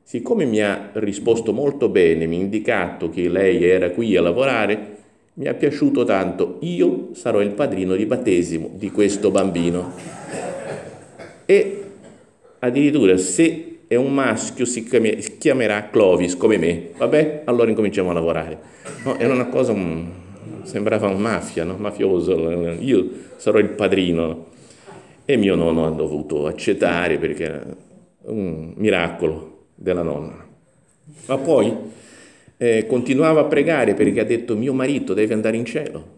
Siccome 0.02 0.45
mi 0.47 0.61
ha 0.61 0.90
risposto 0.95 1.52
molto 1.52 1.88
bene, 1.88 2.26
mi 2.26 2.37
ha 2.37 2.40
indicato 2.40 3.09
che 3.09 3.28
lei 3.28 3.64
era 3.64 3.90
qui 3.90 4.17
a 4.17 4.21
lavorare, 4.21 4.97
mi 5.35 5.45
è 5.45 5.55
piaciuto 5.55 6.02
tanto. 6.02 6.57
Io 6.62 7.11
sarò 7.12 7.40
il 7.40 7.50
padrino 7.50 7.95
di 7.95 8.05
battesimo 8.05 8.71
di 8.75 8.90
questo 8.90 9.31
bambino. 9.31 9.93
E 11.47 11.83
addirittura 12.59 13.17
se 13.17 13.78
è 13.87 13.95
un 13.95 14.12
maschio 14.12 14.64
si 14.64 14.85
chiamerà 15.38 15.90
Clovis 15.90 16.37
come 16.37 16.59
me. 16.59 16.88
Vabbè, 16.97 17.43
allora 17.45 17.71
incominciamo 17.71 18.11
a 18.11 18.14
lavorare. 18.14 18.59
No, 19.05 19.17
era 19.19 19.33
una 19.33 19.47
cosa 19.47 19.73
sembrava 20.62 21.07
un 21.07 21.21
mafia, 21.21 21.62
no? 21.62 21.76
mafioso, 21.78 22.76
io 22.81 23.09
sarò 23.37 23.59
il 23.59 23.69
padrino. 23.69 24.57
E 25.30 25.37
mio 25.37 25.56
nonno 25.56 25.85
ha 25.85 25.90
dovuto 25.90 26.47
accettare 26.47 27.18
perché 27.18 27.44
era 27.44 27.76
un 28.23 28.73
miracolo 28.76 29.66
della 29.75 30.00
nonna. 30.00 30.42
Ma 31.26 31.37
poi 31.37 31.70
eh, 32.56 32.87
continuava 32.87 33.40
a 33.40 33.44
pregare 33.44 33.92
perché 33.92 34.20
ha 34.20 34.25
detto 34.25 34.56
mio 34.56 34.73
marito 34.73 35.12
deve 35.12 35.35
andare 35.35 35.58
in 35.58 35.66
cielo. 35.66 36.16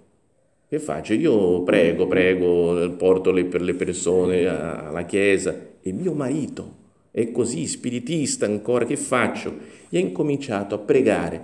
Che 0.69 0.79
faccio? 0.79 1.15
Io 1.15 1.65
prego, 1.65 2.07
prego, 2.07 2.89
porto 2.93 3.33
le, 3.33 3.47
per 3.47 3.63
le 3.63 3.75
persone 3.75 4.47
alla 4.47 5.05
chiesa 5.07 5.57
e 5.83 5.91
mio 5.91 6.13
marito 6.13 6.75
è 7.11 7.33
così 7.33 7.67
spiritista 7.67 8.47
ancora, 8.47 8.85
che 8.85 8.97
faccio? 8.97 9.53
E 9.89 9.99
ha 9.99 10.01
incominciato 10.01 10.77
a 10.77 10.79
pregare 10.79 11.43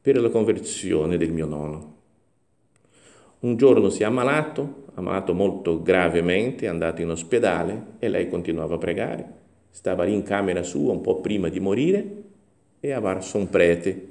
per 0.00 0.20
la 0.20 0.28
conversione 0.28 1.16
del 1.16 1.32
mio 1.32 1.46
nonno. 1.46 1.99
Un 3.40 3.56
giorno 3.56 3.88
si 3.88 4.02
è 4.02 4.04
ammalato, 4.04 4.84
ammalato 4.94 5.32
molto 5.32 5.80
gravemente, 5.80 6.66
è 6.66 6.68
andato 6.68 7.00
in 7.00 7.08
ospedale 7.08 7.92
e 7.98 8.10
lei 8.10 8.28
continuava 8.28 8.74
a 8.74 8.78
pregare. 8.78 9.32
Stava 9.70 10.04
lì 10.04 10.12
in 10.12 10.22
camera 10.22 10.62
sua 10.62 10.92
un 10.92 11.00
po' 11.00 11.22
prima 11.22 11.48
di 11.48 11.58
morire 11.58 12.22
e 12.80 12.92
ha 12.92 13.00
varso 13.00 13.38
un 13.38 13.48
prete, 13.48 14.08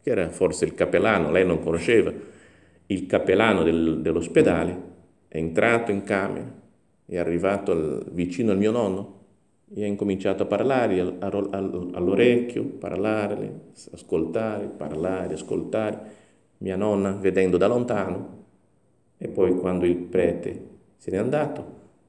che 0.00 0.10
era 0.10 0.28
forse 0.28 0.66
il 0.66 0.74
cappellano, 0.74 1.32
lei 1.32 1.44
non 1.44 1.64
conosceva, 1.64 2.12
il 2.86 3.06
cappellano 3.06 3.64
del, 3.64 4.00
dell'ospedale, 4.00 4.92
è 5.26 5.36
entrato 5.36 5.90
in 5.90 6.04
camera, 6.04 6.48
è 7.06 7.16
arrivato 7.16 7.72
al, 7.72 8.06
vicino 8.12 8.52
al 8.52 8.58
mio 8.58 8.70
nonno 8.70 9.22
e 9.74 9.82
ha 9.82 9.86
incominciato 9.86 10.44
a 10.44 10.46
parlare 10.46 11.00
all'orecchio, 11.18 12.62
parlare, 12.62 13.52
ascoltare, 13.90 14.66
parlare, 14.66 15.34
ascoltare. 15.34 16.22
Mia 16.58 16.76
nonna, 16.76 17.12
vedendo 17.12 17.56
da 17.56 17.66
lontano, 17.66 18.43
e 19.24 19.28
poi 19.28 19.56
quando 19.58 19.86
il 19.86 19.96
prete 19.96 20.66
se 20.98 21.10
n'è 21.10 21.16
andato, 21.16 21.64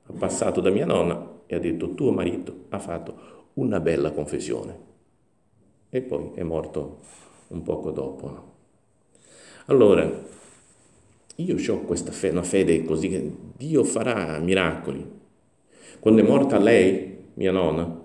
ha 0.06 0.14
passato 0.18 0.60
da 0.60 0.70
mia 0.70 0.86
nonna 0.86 1.44
e 1.46 1.56
ha 1.56 1.60
detto 1.60 1.94
tuo 1.94 2.12
marito 2.12 2.66
ha 2.70 2.80
fatto 2.80 3.16
una 3.54 3.80
bella 3.80 4.12
confessione. 4.12 4.78
E 5.90 6.02
poi 6.02 6.32
è 6.34 6.44
morto 6.44 7.00
un 7.48 7.64
poco 7.64 7.92
dopo. 7.92 8.54
Allora, 9.68 10.12
io 11.36 11.74
ho 11.74 11.80
questa 11.84 12.12
fede, 12.12 12.34
una 12.34 12.44
fede 12.44 12.84
così 12.84 13.08
che 13.08 13.32
Dio 13.56 13.86
farà 13.86 14.38
miracoli. 14.40 15.10
Quando 16.00 16.22
è 16.22 16.26
morta 16.26 16.58
lei, 16.60 17.18
mia 17.36 17.54
nonna, 17.54 17.98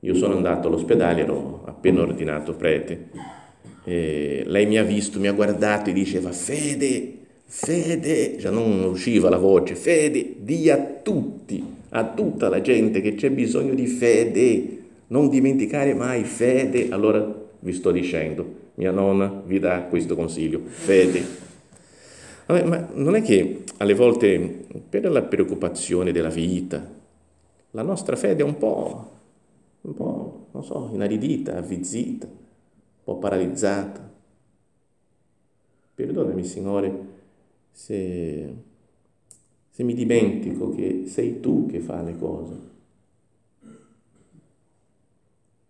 io 0.00 0.14
sono 0.14 0.34
andato 0.36 0.68
all'ospedale, 0.68 1.22
ero 1.22 1.62
appena 1.64 2.02
ordinato 2.02 2.54
prete, 2.54 3.08
lei 3.84 4.66
mi 4.66 4.76
ha 4.76 4.82
visto, 4.82 5.18
mi 5.18 5.26
ha 5.26 5.32
guardato 5.32 5.88
e 5.88 5.94
diceva, 5.94 6.32
Fede, 6.32 7.17
Fede, 7.50 8.38
cioè 8.38 8.52
non 8.52 8.84
usciva 8.84 9.30
la 9.30 9.38
voce, 9.38 9.74
fede, 9.74 10.34
di 10.40 10.68
a 10.68 10.76
tutti, 11.02 11.64
a 11.88 12.04
tutta 12.12 12.50
la 12.50 12.60
gente 12.60 13.00
che 13.00 13.14
c'è 13.14 13.30
bisogno 13.30 13.72
di 13.72 13.86
fede, 13.86 14.82
non 15.06 15.30
dimenticare 15.30 15.94
mai 15.94 16.24
fede. 16.24 16.88
Allora 16.90 17.46
vi 17.60 17.72
sto 17.72 17.90
dicendo, 17.90 18.46
mia 18.74 18.90
nonna 18.90 19.42
vi 19.46 19.58
dà 19.58 19.84
questo 19.84 20.14
consiglio, 20.14 20.60
fede. 20.66 21.24
Vabbè, 22.44 22.64
ma 22.64 22.86
non 22.92 23.14
è 23.14 23.22
che 23.22 23.64
alle 23.78 23.94
volte 23.94 24.66
per 24.86 25.10
la 25.10 25.22
preoccupazione 25.22 26.12
della 26.12 26.28
vita, 26.28 26.86
la 27.70 27.82
nostra 27.82 28.16
fede 28.16 28.42
è 28.42 28.44
un 28.44 28.58
po', 28.58 29.10
un 29.80 29.94
po', 29.94 30.46
non 30.50 30.62
so, 30.62 30.90
inaridita, 30.92 31.56
avvizzita, 31.56 32.26
un 32.26 33.04
po' 33.04 33.16
paralizzata. 33.16 34.06
Perdonami, 35.94 36.44
Signore, 36.44 37.16
se, 37.78 38.54
se 39.70 39.82
mi 39.84 39.94
dimentico 39.94 40.70
che 40.70 41.04
sei 41.06 41.38
tu 41.38 41.66
che 41.66 41.78
fa 41.78 42.02
le 42.02 42.18
cose 42.18 42.56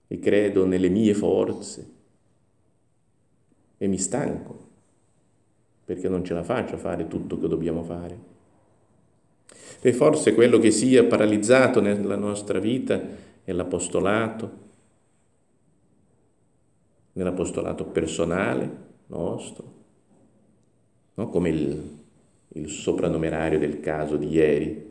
e 0.07 0.19
credo 0.19 0.65
nelle 0.65 0.89
mie 0.89 1.13
forze 1.13 1.91
e 3.77 3.87
mi 3.87 3.99
stanco 3.99 4.67
perché 5.85 6.09
non 6.09 6.25
ce 6.25 6.33
la 6.33 6.43
faccio 6.43 6.77
a 6.77 6.79
fare 6.79 7.09
tutto 7.09 7.39
che 7.39 7.47
dobbiamo 7.47 7.83
fare. 7.83 8.19
E 9.81 9.93
forse 9.93 10.33
quello 10.33 10.59
che 10.59 10.71
sia 10.71 11.05
paralizzato 11.05 11.83
nella 11.83 12.17
nostra 12.17 12.59
vita 12.59 13.01
è 13.45 13.53
l'apostolato, 13.53 14.51
nell'apostolato 17.13 17.85
personale 17.85 18.71
nostro, 19.07 19.73
no? 21.15 21.29
come 21.31 21.49
il, 21.49 21.98
il 22.61 22.69
sopranumerario 22.71 23.59
del 23.59 23.81
caso 23.81 24.17
di 24.17 24.29
ieri, 24.29 24.87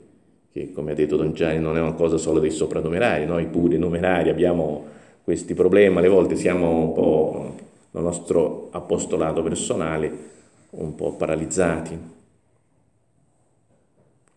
che 0.51 0.71
come 0.71 0.91
ha 0.91 0.95
detto 0.95 1.17
Don 1.17 1.33
Gianni 1.33 1.59
non 1.59 1.77
è 1.77 1.81
una 1.81 1.93
cosa 1.93 2.17
solo 2.17 2.39
dei 2.39 2.51
sopranumerari, 2.51 3.25
noi 3.25 3.45
pure 3.47 3.77
numerari 3.77 4.29
abbiamo 4.29 4.85
questi 5.23 5.53
problemi, 5.53 5.97
alle 5.97 6.07
volte 6.07 6.35
siamo 6.35 6.69
un 6.69 6.93
po' 6.93 7.55
nel 7.91 8.03
nostro 8.03 8.69
apostolato 8.71 9.43
personale 9.43 10.35
un 10.71 10.95
po' 10.95 11.13
paralizzati, 11.13 11.97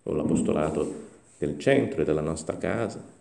con 0.03 0.17
l'apostolato 0.17 1.09
del 1.39 1.59
centro 1.59 2.03
e 2.03 2.05
della 2.05 2.21
nostra 2.21 2.57
casa. 2.57 3.19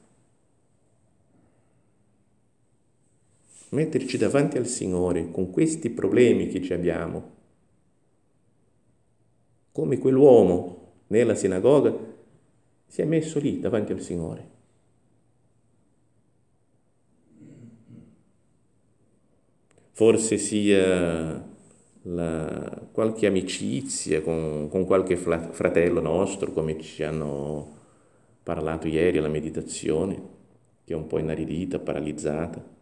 Metterci 3.72 4.18
davanti 4.18 4.58
al 4.58 4.66
Signore 4.66 5.30
con 5.30 5.52
questi 5.52 5.92
problemi 5.92 6.48
che 6.48 6.62
ci 6.64 6.74
abbiamo 6.74 7.38
come 9.80 9.98
quell'uomo 9.98 11.04
nella 11.08 11.36
sinagoga 11.36 11.96
si 12.86 13.02
è 13.02 13.06
messo 13.06 13.40
lì 13.40 13.62
davanti 13.62 13.94
al 13.94 14.02
Signore. 14.02 14.58
Forse 19.92 20.38
sia 20.38 21.48
la, 22.02 22.88
qualche 22.92 23.26
amicizia 23.26 24.22
con, 24.22 24.68
con 24.70 24.86
qualche 24.86 25.16
fratello 25.16 26.02
nostro, 26.02 26.52
come 26.52 26.80
ci 26.82 27.04
hanno 27.04 27.78
parlato 28.44 28.88
ieri 28.90 29.18
alla 29.18 29.30
meditazione, 29.30 30.22
che 30.84 30.94
è 30.94 30.96
un 30.96 31.08
po' 31.08 31.20
inaridita, 31.20 31.80
paralizzata. 31.80 32.78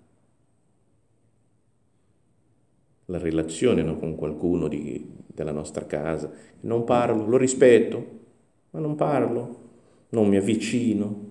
La 3.10 3.18
relazione 3.18 3.84
no, 3.84 3.98
con 3.98 4.16
qualcuno 4.16 4.68
di, 4.68 5.06
della 5.28 5.52
nostra 5.52 5.86
casa. 5.86 6.32
Non 6.62 6.84
parlo, 6.84 7.26
lo 7.26 7.38
rispetto, 7.38 8.06
ma 8.72 8.80
non 8.80 8.96
parlo, 8.96 9.66
non 10.10 10.28
mi 10.28 10.38
avvicino. 10.38 11.26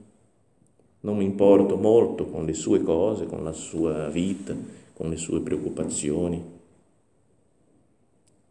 non 1.00 1.18
mi 1.18 1.24
importo 1.24 1.76
molto 1.76 2.26
con 2.26 2.44
le 2.44 2.54
sue 2.54 2.82
cose, 2.82 3.26
con 3.26 3.44
la 3.44 3.52
sua 3.52 4.08
vita, 4.08 4.54
con 4.92 5.08
le 5.08 5.16
sue 5.16 5.40
preoccupazioni. 5.40 6.42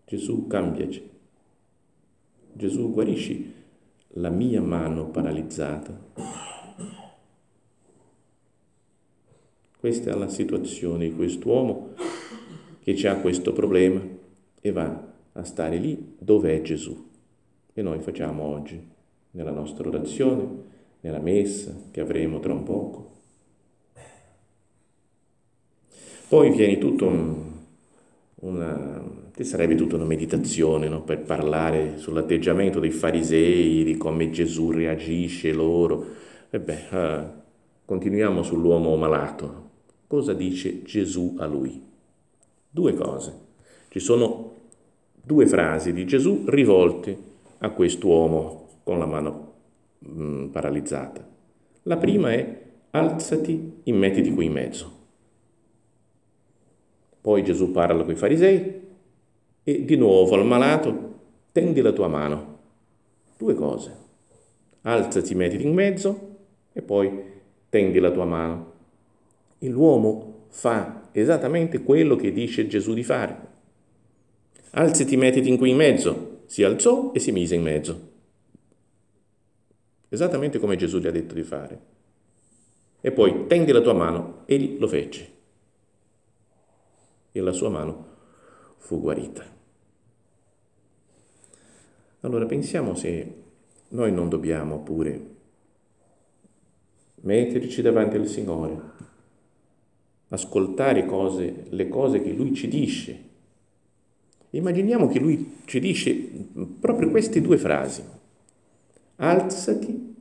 Gesù 0.06 0.48
cambiaci. 0.48 1.10
Gesù 2.54 2.94
guarisci 2.94 3.54
la 4.18 4.30
mia 4.30 4.62
mano 4.62 5.08
paralizzata. 5.08 6.00
Questa 9.78 10.12
è 10.12 10.18
la 10.18 10.30
situazione 10.30 11.10
di 11.10 11.16
quest'uomo 11.16 11.90
che 12.94 13.08
ha 13.08 13.16
questo 13.16 13.52
problema 13.52 14.00
e 14.62 14.72
va 14.72 15.14
a 15.32 15.44
stare 15.44 15.78
lì 15.78 16.16
dove 16.20 16.56
è 16.56 16.62
Gesù. 16.62 17.10
E 17.74 17.82
noi 17.82 18.00
facciamo 18.00 18.44
oggi, 18.44 18.80
nella 19.32 19.52
nostra 19.52 19.88
orazione, 19.88 20.48
nella 21.02 21.20
messa 21.20 21.76
che 21.90 22.00
avremo 22.00 22.40
tra 22.40 22.54
un 22.54 22.64
poco. 22.64 23.14
Poi 26.28 26.52
viene 26.52 26.78
tutto 26.78 27.08
un, 27.08 27.44
una, 28.36 29.04
ci 29.36 29.44
sarebbe 29.44 29.74
tutta 29.76 29.96
una 29.96 30.06
meditazione 30.06 30.88
no? 30.88 31.02
per 31.02 31.22
parlare 31.22 31.98
sull'atteggiamento 31.98 32.80
dei 32.80 32.92
farisei, 32.92 33.84
di 33.84 33.98
come 33.98 34.30
Gesù 34.30 34.70
reagisce 34.72 35.52
loro. 35.52 36.06
E 36.52 36.58
uh, 36.58 37.26
continuiamo 37.84 38.44
sull'uomo 38.44 38.96
malato. 38.96 39.64
Cosa 40.08 40.34
dice 40.34 40.84
Gesù 40.84 41.36
a 41.40 41.46
lui? 41.48 41.94
Due 42.76 42.94
cose. 42.94 43.34
Ci 43.88 44.00
sono 44.02 44.54
due 45.24 45.48
frasi 45.48 45.94
di 45.94 46.06
Gesù 46.06 46.44
rivolte 46.48 47.18
a 47.60 47.70
quest'uomo 47.70 48.68
con 48.84 49.00
la 49.00 49.06
mano 49.06 49.54
mh, 50.00 50.24
mm, 50.24 50.46
paralizzata. 50.48 51.26
La 51.84 51.96
prima 51.96 52.34
è 52.34 52.64
alzati 52.92 53.80
e 53.82 53.94
mettiti 53.94 54.30
qui 54.34 54.48
in 54.48 54.52
mezzo. 54.52 54.92
Poi 57.22 57.46
Gesù 57.46 57.72
parla 57.72 58.04
con 58.04 58.12
i 58.12 58.18
farisei 58.18 58.82
e 59.64 59.86
di 59.86 59.96
nuovo 59.96 60.36
al 60.36 60.46
malato 60.46 61.14
tendi 61.54 61.80
la 61.80 61.94
tua 61.94 62.10
mano. 62.10 62.58
Due 63.38 63.54
cose. 63.54 63.98
Alzati, 64.82 65.34
mettiti 65.34 65.66
in 65.66 65.74
mezzo 65.74 66.36
e 66.74 66.82
poi 66.82 67.24
tendi 67.70 68.00
la 68.00 68.12
tua 68.12 68.26
mano. 68.26 68.74
E 69.60 69.70
l'uomo 69.70 70.48
fa 70.50 71.04
esattamente 71.22 71.82
quello 71.82 72.16
che 72.16 72.32
dice 72.32 72.68
Gesù 72.68 72.94
di 72.94 73.04
fare. 73.04 73.54
Alzati, 74.72 75.16
mettiti 75.16 75.50
in 75.50 75.58
qui 75.58 75.70
in 75.70 75.78
mezzo. 75.78 76.42
Si 76.46 76.64
alzò 76.64 77.12
e 77.14 77.20
si 77.20 77.32
mise 77.32 77.56
in 77.56 77.62
mezzo. 77.62 78.12
Esattamente 80.10 80.60
come 80.60 80.76
Gesù 80.76 81.00
gli 81.00 81.08
ha 81.08 81.12
detto 81.12 81.34
di 81.34 81.44
fare. 81.44 81.80
E 83.02 83.12
poi 83.12 83.48
tendi 83.48 83.72
la 83.72 83.82
tua 83.82 83.94
mano. 83.94 84.44
Egli 84.46 84.78
lo 84.80 84.88
fece. 84.88 85.34
E 87.32 87.40
la 87.40 87.52
sua 87.52 87.70
mano 87.70 88.08
fu 88.78 89.00
guarita. 89.00 89.44
Allora 92.22 92.46
pensiamo 92.46 92.96
se 92.96 93.44
noi 93.90 94.12
non 94.12 94.30
dobbiamo 94.30 94.82
pure 94.82 95.34
metterci 97.22 97.82
davanti 97.82 98.18
al 98.18 98.28
Signore, 98.28 98.82
ascoltare 100.36 101.06
cose, 101.06 101.66
le 101.70 101.88
cose 101.90 102.22
che 102.22 102.32
Lui 102.32 102.54
ci 102.54 102.68
dice 102.68 103.26
Immaginiamo 104.56 105.10
che 105.10 105.20
lui 105.20 105.58
ci 105.66 105.80
dice 105.82 106.14
proprio 106.80 107.10
queste 107.10 107.42
due 107.42 107.58
frasi. 107.58 108.02
Alzati 109.18 110.16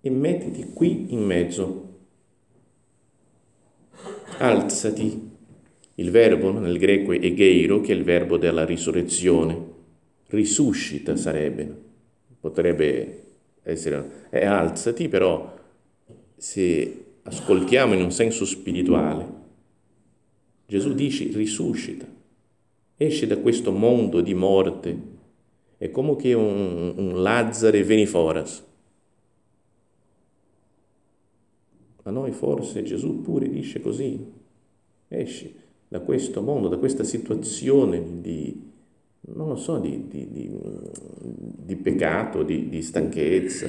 e 0.00 0.10
mettiti 0.10 0.70
qui 0.74 1.12
in 1.12 1.24
mezzo. 1.24 1.90
Alzati. 4.38 5.30
Il 5.96 6.10
verbo 6.10 6.50
nel 6.58 6.78
greco 6.78 7.12
è 7.12 7.32
geiro, 7.32 7.80
che 7.80 7.92
è 7.92 7.94
il 7.94 8.02
verbo 8.02 8.38
della 8.38 8.64
risurrezione. 8.64 9.70
Risuscita 10.26 11.14
sarebbe. 11.14 11.80
Potrebbe 12.40 13.22
essere... 13.62 14.26
È 14.30 14.44
alzati, 14.44 15.08
però 15.08 15.54
se 16.36 17.04
ascoltiamo 17.22 17.94
in 17.94 18.02
un 18.02 18.10
senso 18.10 18.44
spirituale, 18.44 19.40
Gesù 20.66 20.94
dice 20.94 21.28
risuscita 21.32 22.20
esce 23.04 23.26
da 23.26 23.38
questo 23.38 23.72
mondo 23.72 24.20
di 24.20 24.34
morte, 24.34 25.10
è 25.76 25.90
come 25.90 26.16
che 26.16 26.32
un, 26.34 26.94
un 26.96 27.22
Lazzaro 27.22 27.82
veniforas. 27.84 28.64
Ma 32.04 32.10
noi 32.10 32.32
forse 32.32 32.82
Gesù 32.82 33.20
pure 33.20 33.48
dice 33.48 33.80
così, 33.80 34.18
esci 35.08 35.54
da 35.88 36.00
questo 36.00 36.40
mondo, 36.40 36.68
da 36.68 36.78
questa 36.78 37.04
situazione 37.04 38.20
di, 38.20 38.70
non 39.34 39.48
lo 39.48 39.56
so, 39.56 39.78
di, 39.78 40.08
di, 40.08 40.28
di, 40.30 40.50
di 41.20 41.76
peccato, 41.76 42.42
di 42.42 42.82
stanchezza 42.82 43.68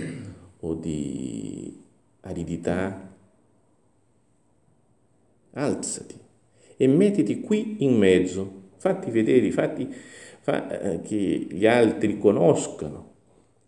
o 0.62 0.74
di 0.74 1.76
aridità. 2.22 3.12
Alzati 5.54 6.16
e 6.78 6.88
mettiti 6.88 7.40
qui 7.42 7.78
in 7.80 7.98
mezzo 7.98 8.62
fatti 8.78 9.12
vedere, 9.12 9.52
fatti 9.52 9.88
fa, 10.42 10.68
eh, 10.68 11.02
che 11.02 11.48
gli 11.50 11.66
altri 11.66 12.18
conoscano 12.18 13.12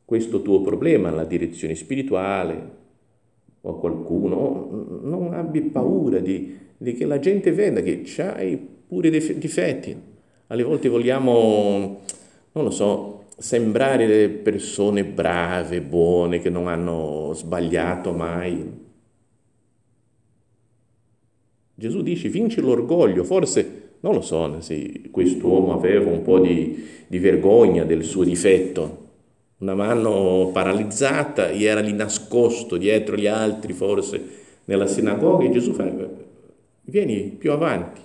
questo 0.03 0.41
tuo 0.41 0.61
problema 0.61 1.09
alla 1.09 1.23
direzione 1.23 1.73
spirituale 1.75 2.83
o 3.61 3.79
qualcuno, 3.79 4.99
non 5.01 5.33
abbi 5.33 5.61
paura 5.61 6.19
di, 6.19 6.55
di 6.77 6.93
che 6.93 7.05
la 7.05 7.17
gente 7.17 7.51
veda 7.51 7.81
che 7.81 8.03
hai 8.19 8.57
pure 8.57 9.09
dei 9.09 9.37
difetti. 9.39 10.13
Alle 10.47 10.63
volte 10.63 10.89
vogliamo, 10.89 12.01
non 12.51 12.63
lo 12.63 12.69
so, 12.69 13.23
sembrare 13.37 14.29
persone 14.29 15.03
brave, 15.03 15.81
buone, 15.81 16.39
che 16.39 16.51
non 16.51 16.67
hanno 16.67 17.31
sbagliato 17.33 18.11
mai. 18.11 18.84
Gesù 21.77 22.01
dice 22.01 22.29
vinci 22.29 22.61
l'orgoglio, 22.61 23.25
forse 23.25 23.83
non 23.99 24.13
lo 24.13 24.21
so 24.21 24.61
se 24.61 25.09
quest'uomo 25.11 25.73
aveva 25.73 26.09
un 26.09 26.21
po' 26.21 26.39
di, 26.39 26.87
di 27.05 27.19
vergogna 27.19 27.83
del 27.83 28.03
suo 28.03 28.23
difetto, 28.23 29.03
una 29.57 29.75
mano 29.75 30.51
paralizzata 30.53 31.49
e 31.49 31.63
era 31.63 31.81
lì 31.81 31.91
nascosto 31.91 32.77
dietro 32.77 33.17
gli 33.17 33.27
altri 33.27 33.73
forse 33.73 34.43
nella 34.65 34.87
sinagoga 34.87 35.43
e 35.43 35.51
Gesù 35.51 35.73
fa, 35.73 35.91
vieni 36.83 37.35
più 37.37 37.51
avanti, 37.51 38.01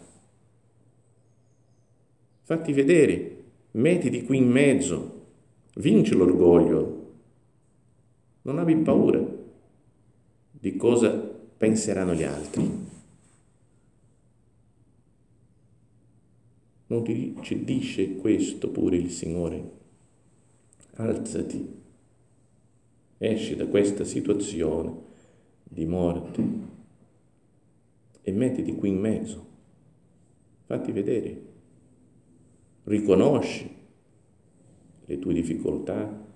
fatti 2.42 2.72
vedere, 2.72 3.36
mettiti 3.72 4.24
qui 4.24 4.38
in 4.38 4.48
mezzo, 4.48 5.18
vinci 5.74 6.14
l'orgoglio, 6.14 6.98
non 8.42 8.58
abbi 8.58 8.74
paura 8.76 9.22
di 10.50 10.76
cosa 10.76 11.10
penseranno 11.10 12.14
gli 12.14 12.24
altri. 12.24 12.89
Non 16.90 17.04
ti 17.04 17.36
ci 17.42 17.62
dice 17.62 18.16
questo 18.16 18.68
pure 18.68 18.96
il 18.96 19.10
Signore? 19.12 19.78
Alzati, 20.94 21.68
esci 23.16 23.54
da 23.54 23.68
questa 23.68 24.02
situazione 24.02 24.92
di 25.62 25.86
morte 25.86 26.42
e 28.22 28.32
mettiti 28.32 28.74
qui 28.74 28.88
in 28.88 28.98
mezzo. 28.98 29.46
Fatti 30.64 30.90
vedere, 30.90 31.42
riconosci 32.82 33.72
le 35.04 35.18
tue 35.20 35.32
difficoltà, 35.32 36.26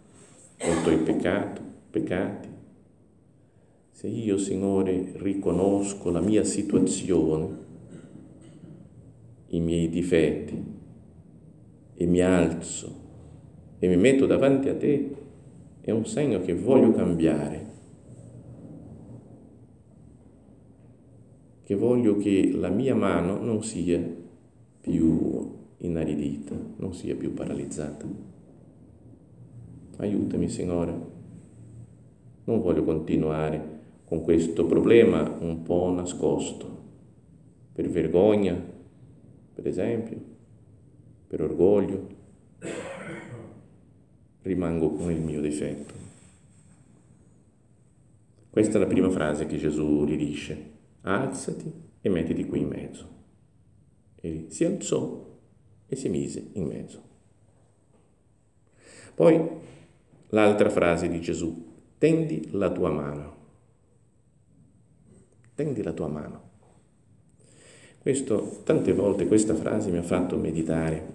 i 0.59 0.83
tuoi 0.85 0.99
peccato, 0.99 1.63
peccati. 1.91 2.49
Se 3.91 4.07
io, 4.07 4.39
Signore, 4.39 5.15
riconosco 5.17 6.11
la 6.11 6.21
mia 6.21 6.45
situazione, 6.45 7.64
i 9.55 9.61
miei 9.61 9.89
difetti 9.89 10.63
e 11.95 12.07
mi 12.07 12.21
alzo 12.21 13.03
e 13.79 13.89
mi 13.89 13.97
metto 13.97 14.27
davanti 14.27 14.69
a 14.69 14.77
te, 14.77 15.15
è 15.81 15.91
un 15.91 16.05
segno 16.07 16.41
che 16.41 16.55
voglio 16.55 16.91
cambiare, 16.93 17.67
che 21.63 21.75
voglio 21.75 22.17
che 22.17 22.51
la 22.53 22.69
mia 22.69 22.95
mano 22.95 23.39
non 23.43 23.63
sia 23.63 24.03
più 24.81 25.53
inaridita, 25.79 26.57
non 26.77 26.93
sia 26.93 27.15
più 27.15 27.33
paralizzata. 27.33 28.07
Aiutami, 29.99 30.49
Signore. 30.49 31.13
Non 32.45 32.61
voglio 32.61 32.85
continuare 32.85 33.73
con 34.05 34.23
questo 34.23 34.67
problema 34.67 35.37
un 35.41 35.63
po' 35.63 35.91
nascosto, 35.91 36.83
per 37.73 37.89
vergogna, 37.89 38.73
per 39.55 39.67
esempio, 39.67 40.21
per 41.27 41.43
orgoglio, 41.43 42.09
rimango 44.43 44.91
con 44.91 45.11
il 45.11 45.21
mio 45.21 45.41
difetto. 45.41 45.95
Questa 48.51 48.77
è 48.77 48.81
la 48.81 48.87
prima 48.87 49.11
frase 49.11 49.47
che 49.47 49.57
Gesù 49.57 50.05
gli 50.05 50.17
dice, 50.17 50.73
alzati 51.03 51.73
e 52.01 52.09
mettiti 52.09 52.45
qui 52.47 52.61
in 52.61 52.69
mezzo. 52.69 53.09
E 54.17 54.47
si 54.49 54.65
alzò 54.65 55.39
e 55.87 55.97
si 55.97 56.09
mise 56.09 56.51
in 56.53 56.67
mezzo. 56.67 57.03
Poi 59.15 59.49
l'altra 60.29 60.71
frase 60.71 61.09
di 61.09 61.21
Gesù, 61.21 61.73
tendi 61.99 62.51
la 62.53 62.71
tua 62.71 62.91
mano. 62.91 63.37
Tendi 65.55 65.83
la 65.83 65.93
tua 65.93 66.09
mano. 66.09 66.51
Questo, 68.05 68.61
tante 68.65 68.93
volte 68.93 69.27
questa 69.27 69.55
frase 69.55 69.91
mi 69.91 69.97
ha 69.97 70.03
fatto 70.03 70.37
meditare. 70.37 71.07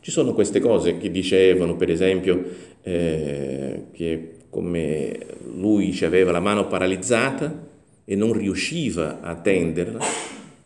Ci 0.00 0.10
sono 0.10 0.32
queste 0.32 0.58
cose 0.58 0.96
che 0.96 1.10
dicevano, 1.10 1.76
per 1.76 1.90
esempio, 1.90 2.42
eh, 2.80 3.88
che 3.92 4.30
come 4.48 5.18
lui 5.54 5.94
aveva 6.02 6.32
la 6.32 6.40
mano 6.40 6.68
paralizzata 6.68 7.68
e 8.02 8.16
non 8.16 8.32
riusciva 8.32 9.20
a 9.20 9.34
tenderla, 9.34 10.02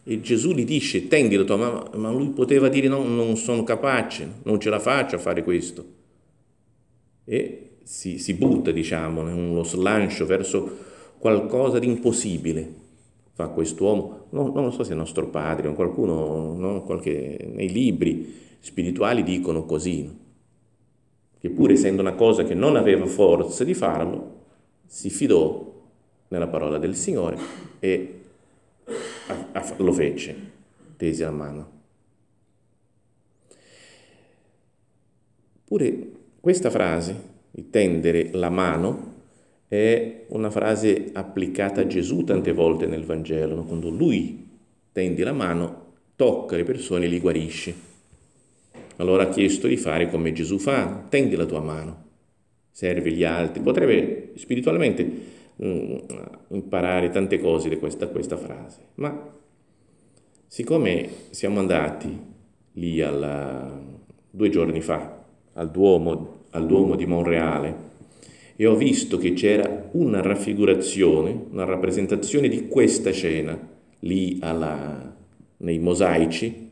e 0.04 0.20
Gesù 0.20 0.52
gli 0.52 0.64
dice 0.64 1.08
tendi 1.08 1.34
la 1.34 1.42
tua 1.42 1.56
mano, 1.56 1.90
ma 1.96 2.12
lui 2.12 2.28
poteva 2.28 2.68
dire 2.68 2.86
no, 2.86 3.02
non 3.02 3.36
sono 3.36 3.64
capace, 3.64 4.24
non 4.44 4.60
ce 4.60 4.70
la 4.70 4.78
faccio 4.78 5.16
a 5.16 5.18
fare 5.18 5.42
questo. 5.42 5.84
E 7.24 7.70
si, 7.82 8.18
si 8.18 8.34
butta, 8.34 8.70
diciamo, 8.70 9.22
in 9.22 9.34
uno 9.34 9.64
slancio 9.64 10.26
verso 10.26 10.76
qualcosa 11.18 11.80
di 11.80 11.88
impossibile 11.88 12.77
fa 13.38 13.46
quest'uomo, 13.50 14.26
non, 14.30 14.50
non 14.52 14.72
so 14.72 14.82
se 14.82 14.94
è 14.94 14.96
nostro 14.96 15.28
padre 15.28 15.68
o 15.68 15.72
qualcuno, 15.72 16.56
no? 16.56 16.82
Qualche, 16.82 17.48
nei 17.54 17.70
libri 17.70 18.34
spirituali 18.58 19.22
dicono 19.22 19.64
così, 19.64 20.12
che 21.38 21.48
pur 21.50 21.70
essendo 21.70 22.02
una 22.02 22.14
cosa 22.14 22.42
che 22.42 22.54
non 22.54 22.74
aveva 22.74 23.06
forza 23.06 23.62
di 23.62 23.74
farlo, 23.74 24.38
si 24.86 25.08
fidò 25.08 25.72
nella 26.26 26.48
parola 26.48 26.78
del 26.78 26.96
Signore 26.96 27.38
e 27.78 28.22
a, 29.28 29.46
a, 29.52 29.74
lo 29.76 29.92
fece, 29.92 30.36
tese 30.96 31.22
la 31.22 31.30
mano. 31.30 31.70
Pure 35.64 36.10
questa 36.40 36.70
frase, 36.70 37.36
di 37.52 37.70
tendere 37.70 38.30
la 38.32 38.50
mano, 38.50 39.14
è 39.68 40.24
una 40.28 40.50
frase 40.50 41.10
applicata 41.12 41.82
a 41.82 41.86
Gesù 41.86 42.24
tante 42.24 42.52
volte 42.52 42.86
nel 42.86 43.04
Vangelo, 43.04 43.62
quando 43.64 43.90
lui 43.90 44.46
tendi 44.92 45.22
la 45.22 45.32
mano, 45.32 45.86
tocca 46.16 46.56
le 46.56 46.64
persone 46.64 47.04
e 47.04 47.08
li 47.08 47.20
guarisce. 47.20 47.86
Allora 48.96 49.24
ha 49.24 49.28
chiesto 49.28 49.68
di 49.68 49.76
fare 49.76 50.10
come 50.10 50.32
Gesù 50.32 50.58
fa, 50.58 51.04
tendi 51.08 51.36
la 51.36 51.44
tua 51.44 51.60
mano, 51.60 52.04
servi 52.70 53.12
gli 53.12 53.24
altri. 53.24 53.62
Potrebbe 53.62 54.32
spiritualmente 54.36 55.04
mh, 55.54 55.66
mm, 55.66 55.96
imparare 56.48 57.10
tante 57.10 57.38
cose 57.38 57.68
da 57.68 57.76
questa, 57.76 58.08
questa, 58.08 58.36
frase, 58.36 58.80
ma 58.94 59.36
siccome 60.46 61.08
siamo 61.30 61.60
andati 61.60 62.26
lì 62.72 63.00
alla, 63.02 63.80
due 64.30 64.48
giorni 64.48 64.80
fa 64.80 65.24
al 65.52 65.70
Duomo, 65.70 66.44
al 66.50 66.66
Duomo 66.66 66.96
di 66.96 67.06
Monreale, 67.06 67.87
e 68.60 68.66
ho 68.66 68.74
visto 68.74 69.18
che 69.18 69.34
c'era 69.34 69.88
una 69.92 70.20
raffigurazione, 70.20 71.46
una 71.52 71.62
rappresentazione 71.62 72.48
di 72.48 72.66
questa 72.66 73.12
scena 73.12 73.56
lì 74.00 74.38
alla, 74.40 75.16
nei 75.58 75.78
mosaici, 75.78 76.68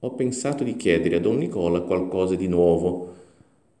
ho 0.00 0.12
pensato 0.12 0.64
di 0.64 0.76
chiedere 0.76 1.16
a 1.16 1.20
Don 1.20 1.38
Nicola 1.38 1.80
qualcosa 1.80 2.34
di 2.34 2.46
nuovo. 2.46 3.14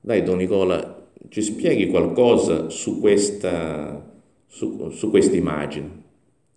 Dai, 0.00 0.22
Don 0.22 0.38
Nicola, 0.38 1.06
ci 1.28 1.42
spieghi 1.42 1.88
qualcosa 1.88 2.70
su 2.70 2.98
questa, 2.98 4.10
su, 4.46 4.88
su 4.88 5.10
questa 5.10 5.36
immagine. 5.36 6.02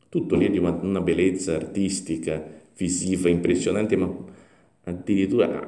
Tutto 0.07 0.37
lì 0.37 0.45
è 0.45 0.49
di 0.49 0.57
una, 0.57 0.79
una 0.81 1.01
bellezza 1.01 1.53
artistica, 1.53 2.41
visiva, 2.77 3.27
impressionante, 3.27 3.97
ma 3.97 4.09
addirittura 4.85 5.67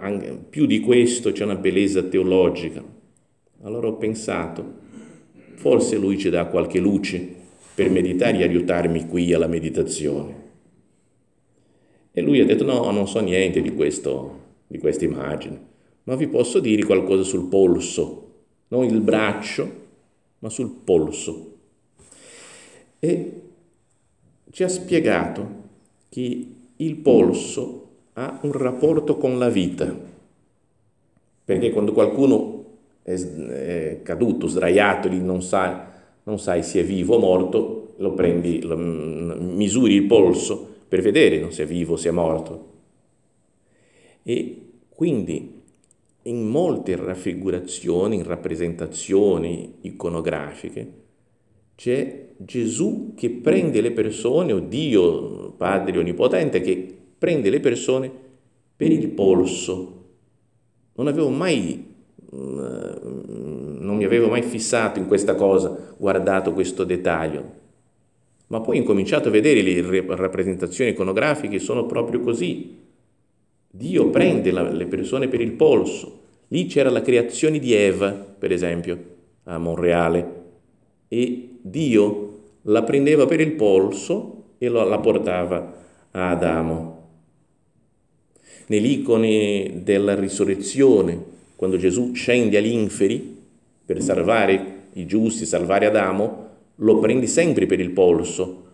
più 0.50 0.66
di 0.66 0.80
questo 0.80 1.34
c'è 1.34 1.44
una 1.44 1.56
bellezza 1.56 2.04
teologica. 2.04 2.82
Allora 3.64 3.88
ho 3.88 3.98
pensato, 3.98 4.83
Forse 5.56 5.98
lui 5.98 6.18
ci 6.18 6.30
dà 6.30 6.46
qualche 6.46 6.80
luce 6.80 7.42
per 7.76 7.90
meditare 7.90 8.40
e 8.40 8.44
aiutarmi 8.44 9.08
qui 9.08 9.34
alla 9.34 9.48
meditazione. 9.48 10.42
E 12.12 12.22
lui 12.22 12.40
ha 12.40 12.46
detto 12.46 12.64
no, 12.64 12.92
non 12.92 13.08
so 13.08 13.20
niente 13.20 13.62
di, 13.62 13.74
questo, 13.74 14.40
di 14.68 14.78
questa 14.78 15.06
immagine, 15.06 15.60
ma 16.04 16.16
vi 16.16 16.28
posso 16.28 16.60
dire 16.60 16.84
qualcosa 16.84 17.24
sul 17.24 17.48
polso, 17.48 18.32
non 18.68 18.86
il 18.86 19.00
braccio, 19.00 19.82
ma 20.40 20.50
sul 20.50 20.70
polso. 20.84 21.52
E 23.00 23.42
ci 24.52 24.64
ha 24.64 24.68
spiegato 24.68 25.62
che 26.10 26.48
il 26.76 26.96
polso 26.98 27.88
ha 28.14 28.40
un 28.44 28.52
rapporto 28.52 29.18
con 29.18 29.40
la 29.40 29.50
vita, 29.50 30.12
perché 31.46 31.72
quando 31.72 31.94
qualcuno 31.94 32.63
è, 33.04 33.14
è 33.14 34.00
caduto, 34.02 34.48
sdraiato 34.48 35.10
lì, 35.10 35.22
non 35.22 35.42
sai, 35.42 35.76
non 36.24 36.40
sai 36.40 36.64
se 36.64 36.80
è 36.80 36.84
vivo 36.84 37.16
o 37.16 37.20
morto, 37.20 37.94
lo 37.98 38.14
prendi, 38.14 38.62
lo, 38.62 38.76
misuri 38.78 39.96
il 39.96 40.06
polso 40.06 40.72
per 40.88 41.02
vedere 41.02 41.52
se 41.52 41.64
è 41.64 41.66
vivo 41.66 41.94
o 41.94 41.98
se 41.98 42.10
è 42.10 42.12
morto. 42.12 42.72
E 44.24 44.62
quindi 44.90 45.62
in 46.24 46.48
molte 46.48 46.96
raffigurazioni, 46.96 48.16
in 48.16 48.24
rappresentazioni 48.24 49.76
iconografiche, 49.82 51.02
c'è 51.76 52.30
Gesù 52.38 53.14
che 53.16 53.30
prende 53.30 53.82
le 53.82 53.92
persone, 53.92 54.54
o 54.54 54.60
Dio 54.60 55.52
Padre 55.52 55.98
Onnipotente, 55.98 56.62
che 56.62 56.96
prende 57.18 57.50
le 57.50 57.60
persone 57.60 58.10
per 58.76 58.92
il 58.92 59.10
polso. 59.10 60.02
Non 60.94 61.08
avevo 61.08 61.30
mai 61.30 61.92
Mm, 61.93 61.93
non 62.36 63.96
mi 63.96 64.04
avevo 64.04 64.28
mai 64.28 64.42
fissato 64.42 65.00
in 65.00 65.08
questa 65.08 65.36
cosa, 65.36 65.94
guardato 65.98 66.54
questo 66.54 66.84
dettaglio. 66.84 67.62
Ma 68.48 68.62
poi 68.62 68.78
ho 68.78 68.80
incominciato 68.80 69.30
a 69.30 69.32
vedere 69.32 69.62
le 69.62 70.04
rappresentazioni 70.16 70.92
iconografiche, 70.92 71.60
sono 71.60 71.86
proprio 71.86 72.20
così. 72.20 72.82
Dio 73.70 74.10
prende 74.10 74.52
la, 74.52 74.70
le 74.70 74.86
persone 74.86 75.28
per 75.28 75.42
il 75.42 75.52
polso. 75.52 76.22
Lì 76.50 76.66
c'era 76.68 76.90
la 76.90 77.02
creazione 77.02 77.60
di 77.60 77.74
Eva, 77.74 78.12
per 78.12 78.52
esempio, 78.52 79.12
a 79.46 79.58
Monreale, 79.58 80.42
e 81.08 81.50
Dio 81.62 82.40
la 82.64 82.84
prendeva 82.84 83.26
per 83.26 83.40
il 83.40 83.54
polso 83.54 84.44
e 84.58 84.70
la 84.70 85.00
portava 85.00 85.74
a 86.12 86.30
Adamo. 86.30 86.92
Nell'icone 88.68 89.82
della 89.84 90.16
risurrezione, 90.16 91.32
quando 91.64 91.80
Gesù 91.80 92.12
scende 92.14 92.58
agli 92.58 92.74
inferi 92.74 93.42
per 93.86 94.02
salvare 94.02 94.88
i 94.96 95.06
giusti, 95.06 95.46
salvare 95.46 95.86
Adamo, 95.86 96.48
lo 96.76 97.00
prendi 97.00 97.26
sempre 97.26 97.68
per 97.68 97.80
il 97.80 97.92
polso, 97.92 98.66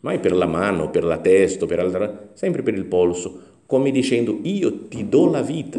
mai 0.00 0.18
per 0.18 0.32
la 0.32 0.46
mano, 0.46 0.88
per 0.88 1.04
la 1.04 1.18
testa, 1.18 1.66
per 1.66 1.78
altra, 1.78 2.30
sempre 2.32 2.62
per 2.62 2.72
il 2.72 2.86
polso, 2.86 3.40
come 3.66 3.90
dicendo 3.90 4.38
io 4.44 4.86
ti 4.88 5.10
do 5.10 5.30
la 5.30 5.42
vita. 5.42 5.78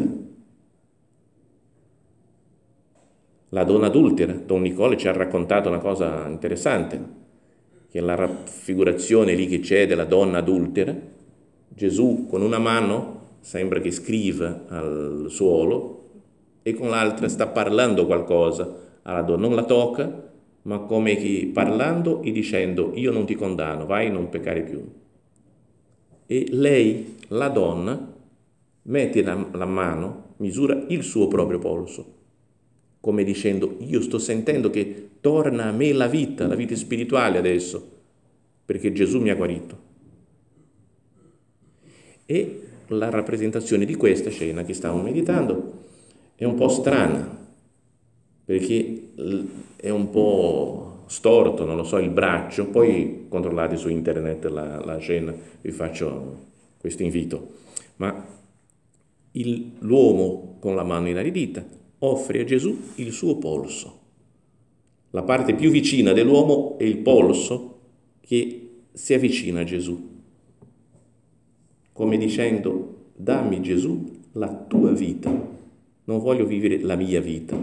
La 3.48 3.64
donna 3.64 3.86
adultera, 3.86 4.32
Don 4.32 4.62
Nicole 4.62 4.96
ci 4.96 5.08
ha 5.08 5.12
raccontato 5.12 5.68
una 5.68 5.80
cosa 5.80 6.28
interessante, 6.28 7.02
che 7.90 7.98
la 7.98 8.14
raffigurazione 8.14 9.34
lì 9.34 9.48
che 9.48 9.58
c'è 9.58 9.88
della 9.88 10.04
donna 10.04 10.38
adultera, 10.38 10.96
Gesù 11.66 12.28
con 12.30 12.42
una 12.42 12.60
mano 12.60 13.38
sembra 13.40 13.80
che 13.80 13.90
scriva 13.90 14.66
al 14.68 15.26
suolo 15.30 15.98
e 16.70 16.74
con 16.74 16.88
l'altra 16.88 17.28
sta 17.28 17.48
parlando 17.48 18.06
qualcosa 18.06 18.88
alla 19.02 19.22
donna, 19.22 19.46
non 19.46 19.54
la 19.54 19.64
tocca, 19.64 20.28
ma 20.62 20.78
come 20.80 21.16
chi 21.16 21.46
parlando 21.46 22.22
e 22.22 22.32
dicendo 22.32 22.92
io 22.94 23.10
non 23.12 23.26
ti 23.26 23.34
condanno, 23.34 23.86
vai 23.86 24.10
non 24.10 24.28
peccare 24.28 24.62
più. 24.62 24.82
E 26.26 26.46
lei, 26.50 27.16
la 27.28 27.48
donna, 27.48 28.14
mette 28.82 29.22
la, 29.22 29.46
la 29.52 29.64
mano, 29.64 30.34
misura 30.36 30.84
il 30.88 31.02
suo 31.02 31.28
proprio 31.28 31.58
polso, 31.58 32.18
come 33.00 33.24
dicendo 33.24 33.76
io 33.80 34.00
sto 34.00 34.18
sentendo 34.18 34.70
che 34.70 35.08
torna 35.20 35.64
a 35.64 35.72
me 35.72 35.92
la 35.92 36.06
vita, 36.06 36.46
la 36.46 36.54
vita 36.54 36.76
spirituale 36.76 37.38
adesso, 37.38 37.98
perché 38.64 38.92
Gesù 38.92 39.20
mi 39.20 39.30
ha 39.30 39.34
guarito. 39.34 39.88
E 42.26 42.62
la 42.88 43.10
rappresentazione 43.10 43.84
di 43.84 43.94
questa 43.94 44.30
scena 44.30 44.62
che 44.62 44.74
stiamo 44.74 45.02
meditando 45.02 45.79
è 46.40 46.46
un 46.46 46.54
po' 46.54 46.70
strana, 46.70 47.38
perché 48.46 49.10
è 49.76 49.90
un 49.90 50.08
po' 50.08 51.02
storto, 51.04 51.66
non 51.66 51.76
lo 51.76 51.84
so, 51.84 51.98
il 51.98 52.08
braccio, 52.08 52.68
poi 52.68 53.26
controllate 53.28 53.76
su 53.76 53.90
internet 53.90 54.46
la, 54.46 54.82
la 54.82 54.96
scena, 54.96 55.34
vi 55.60 55.70
faccio 55.70 56.36
questo 56.78 57.02
invito, 57.02 57.46
ma 57.96 58.26
il, 59.32 59.72
l'uomo 59.80 60.56
con 60.60 60.74
la 60.74 60.82
mano 60.82 61.08
inaridita 61.08 61.62
offre 61.98 62.40
a 62.40 62.44
Gesù 62.44 62.74
il 62.94 63.12
suo 63.12 63.36
polso. 63.36 63.98
La 65.10 65.22
parte 65.22 65.54
più 65.54 65.70
vicina 65.70 66.14
dell'uomo 66.14 66.78
è 66.78 66.84
il 66.84 66.96
polso 66.96 67.80
che 68.22 68.84
si 68.90 69.12
avvicina 69.12 69.60
a 69.60 69.64
Gesù, 69.64 70.08
come 71.92 72.16
dicendo, 72.16 73.08
dammi 73.14 73.60
Gesù 73.60 74.20
la 74.32 74.48
tua 74.54 74.92
vita, 74.92 75.58
non 76.04 76.18
voglio 76.20 76.46
vivere 76.46 76.80
la 76.80 76.96
mia 76.96 77.20
vita, 77.20 77.56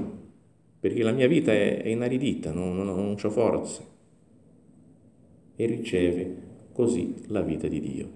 perché 0.79 1.03
la 1.03 1.11
mia 1.11 1.27
vita 1.27 1.51
è, 1.51 1.81
è 1.81 1.87
inaridita, 1.89 2.51
non, 2.51 2.75
non, 2.75 2.85
non 2.85 3.15
ho 3.21 3.29
forze. 3.29 3.95
E 5.55 5.65
riceve 5.65 6.35
così 6.71 7.15
la 7.27 7.41
vita 7.41 7.67
di 7.67 7.79
Dio. 7.79 8.09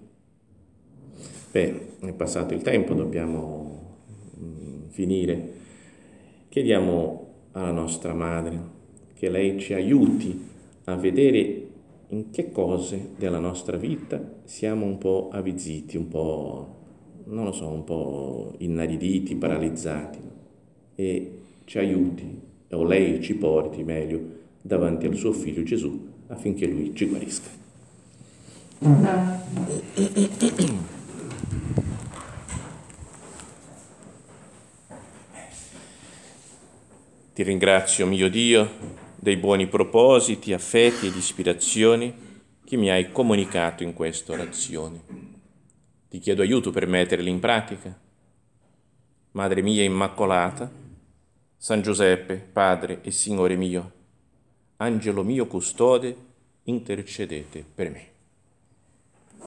Beh, 1.50 1.98
è 2.00 2.12
passato 2.12 2.54
il 2.54 2.62
tempo, 2.62 2.94
dobbiamo 2.94 3.96
mm, 4.38 4.88
finire. 4.88 5.50
Chiediamo 6.48 7.30
alla 7.52 7.72
nostra 7.72 8.14
madre 8.14 8.80
che 9.14 9.28
lei 9.28 9.58
ci 9.58 9.74
aiuti 9.74 10.48
a 10.84 10.96
vedere 10.96 11.68
in 12.08 12.30
che 12.30 12.50
cose 12.50 13.10
della 13.16 13.38
nostra 13.38 13.76
vita 13.76 14.40
siamo 14.44 14.84
un 14.84 14.98
po' 14.98 15.28
avvizziti, 15.32 15.96
un 15.96 16.08
po', 16.08 16.81
non 17.24 17.44
lo 17.44 17.52
so, 17.52 17.68
un 17.68 17.84
po' 17.84 18.54
inariditi, 18.58 19.34
paralizzati 19.36 20.18
e 20.94 21.38
ci 21.64 21.78
aiuti, 21.78 22.40
o 22.70 22.84
lei 22.84 23.22
ci 23.22 23.34
porti 23.34 23.82
meglio, 23.82 24.20
davanti 24.60 25.06
al 25.06 25.14
suo 25.14 25.32
figlio 25.32 25.62
Gesù 25.62 26.10
affinché 26.28 26.66
lui 26.66 26.94
ci 26.94 27.06
guarisca. 27.06 27.50
Ti 37.34 37.42
ringrazio, 37.42 38.06
mio 38.06 38.28
Dio, 38.28 38.70
dei 39.16 39.36
buoni 39.36 39.66
propositi, 39.66 40.52
affetti 40.52 41.06
ed 41.06 41.16
ispirazioni 41.16 42.12
che 42.64 42.76
mi 42.76 42.90
hai 42.90 43.10
comunicato 43.10 43.82
in 43.82 43.94
questa 43.94 44.32
orazione. 44.32 45.31
Ti 46.12 46.18
chiedo 46.18 46.42
aiuto 46.42 46.70
per 46.70 46.86
metterli 46.86 47.30
in 47.30 47.40
pratica. 47.40 47.98
Madre 49.30 49.62
mia 49.62 49.82
Immacolata, 49.82 50.70
San 51.56 51.80
Giuseppe, 51.80 52.34
Padre 52.34 53.00
e 53.00 53.10
Signore 53.10 53.56
mio, 53.56 53.92
Angelo 54.76 55.24
mio 55.24 55.46
custode, 55.46 56.14
intercedete 56.64 57.64
per 57.74 57.90
me. 57.90 58.11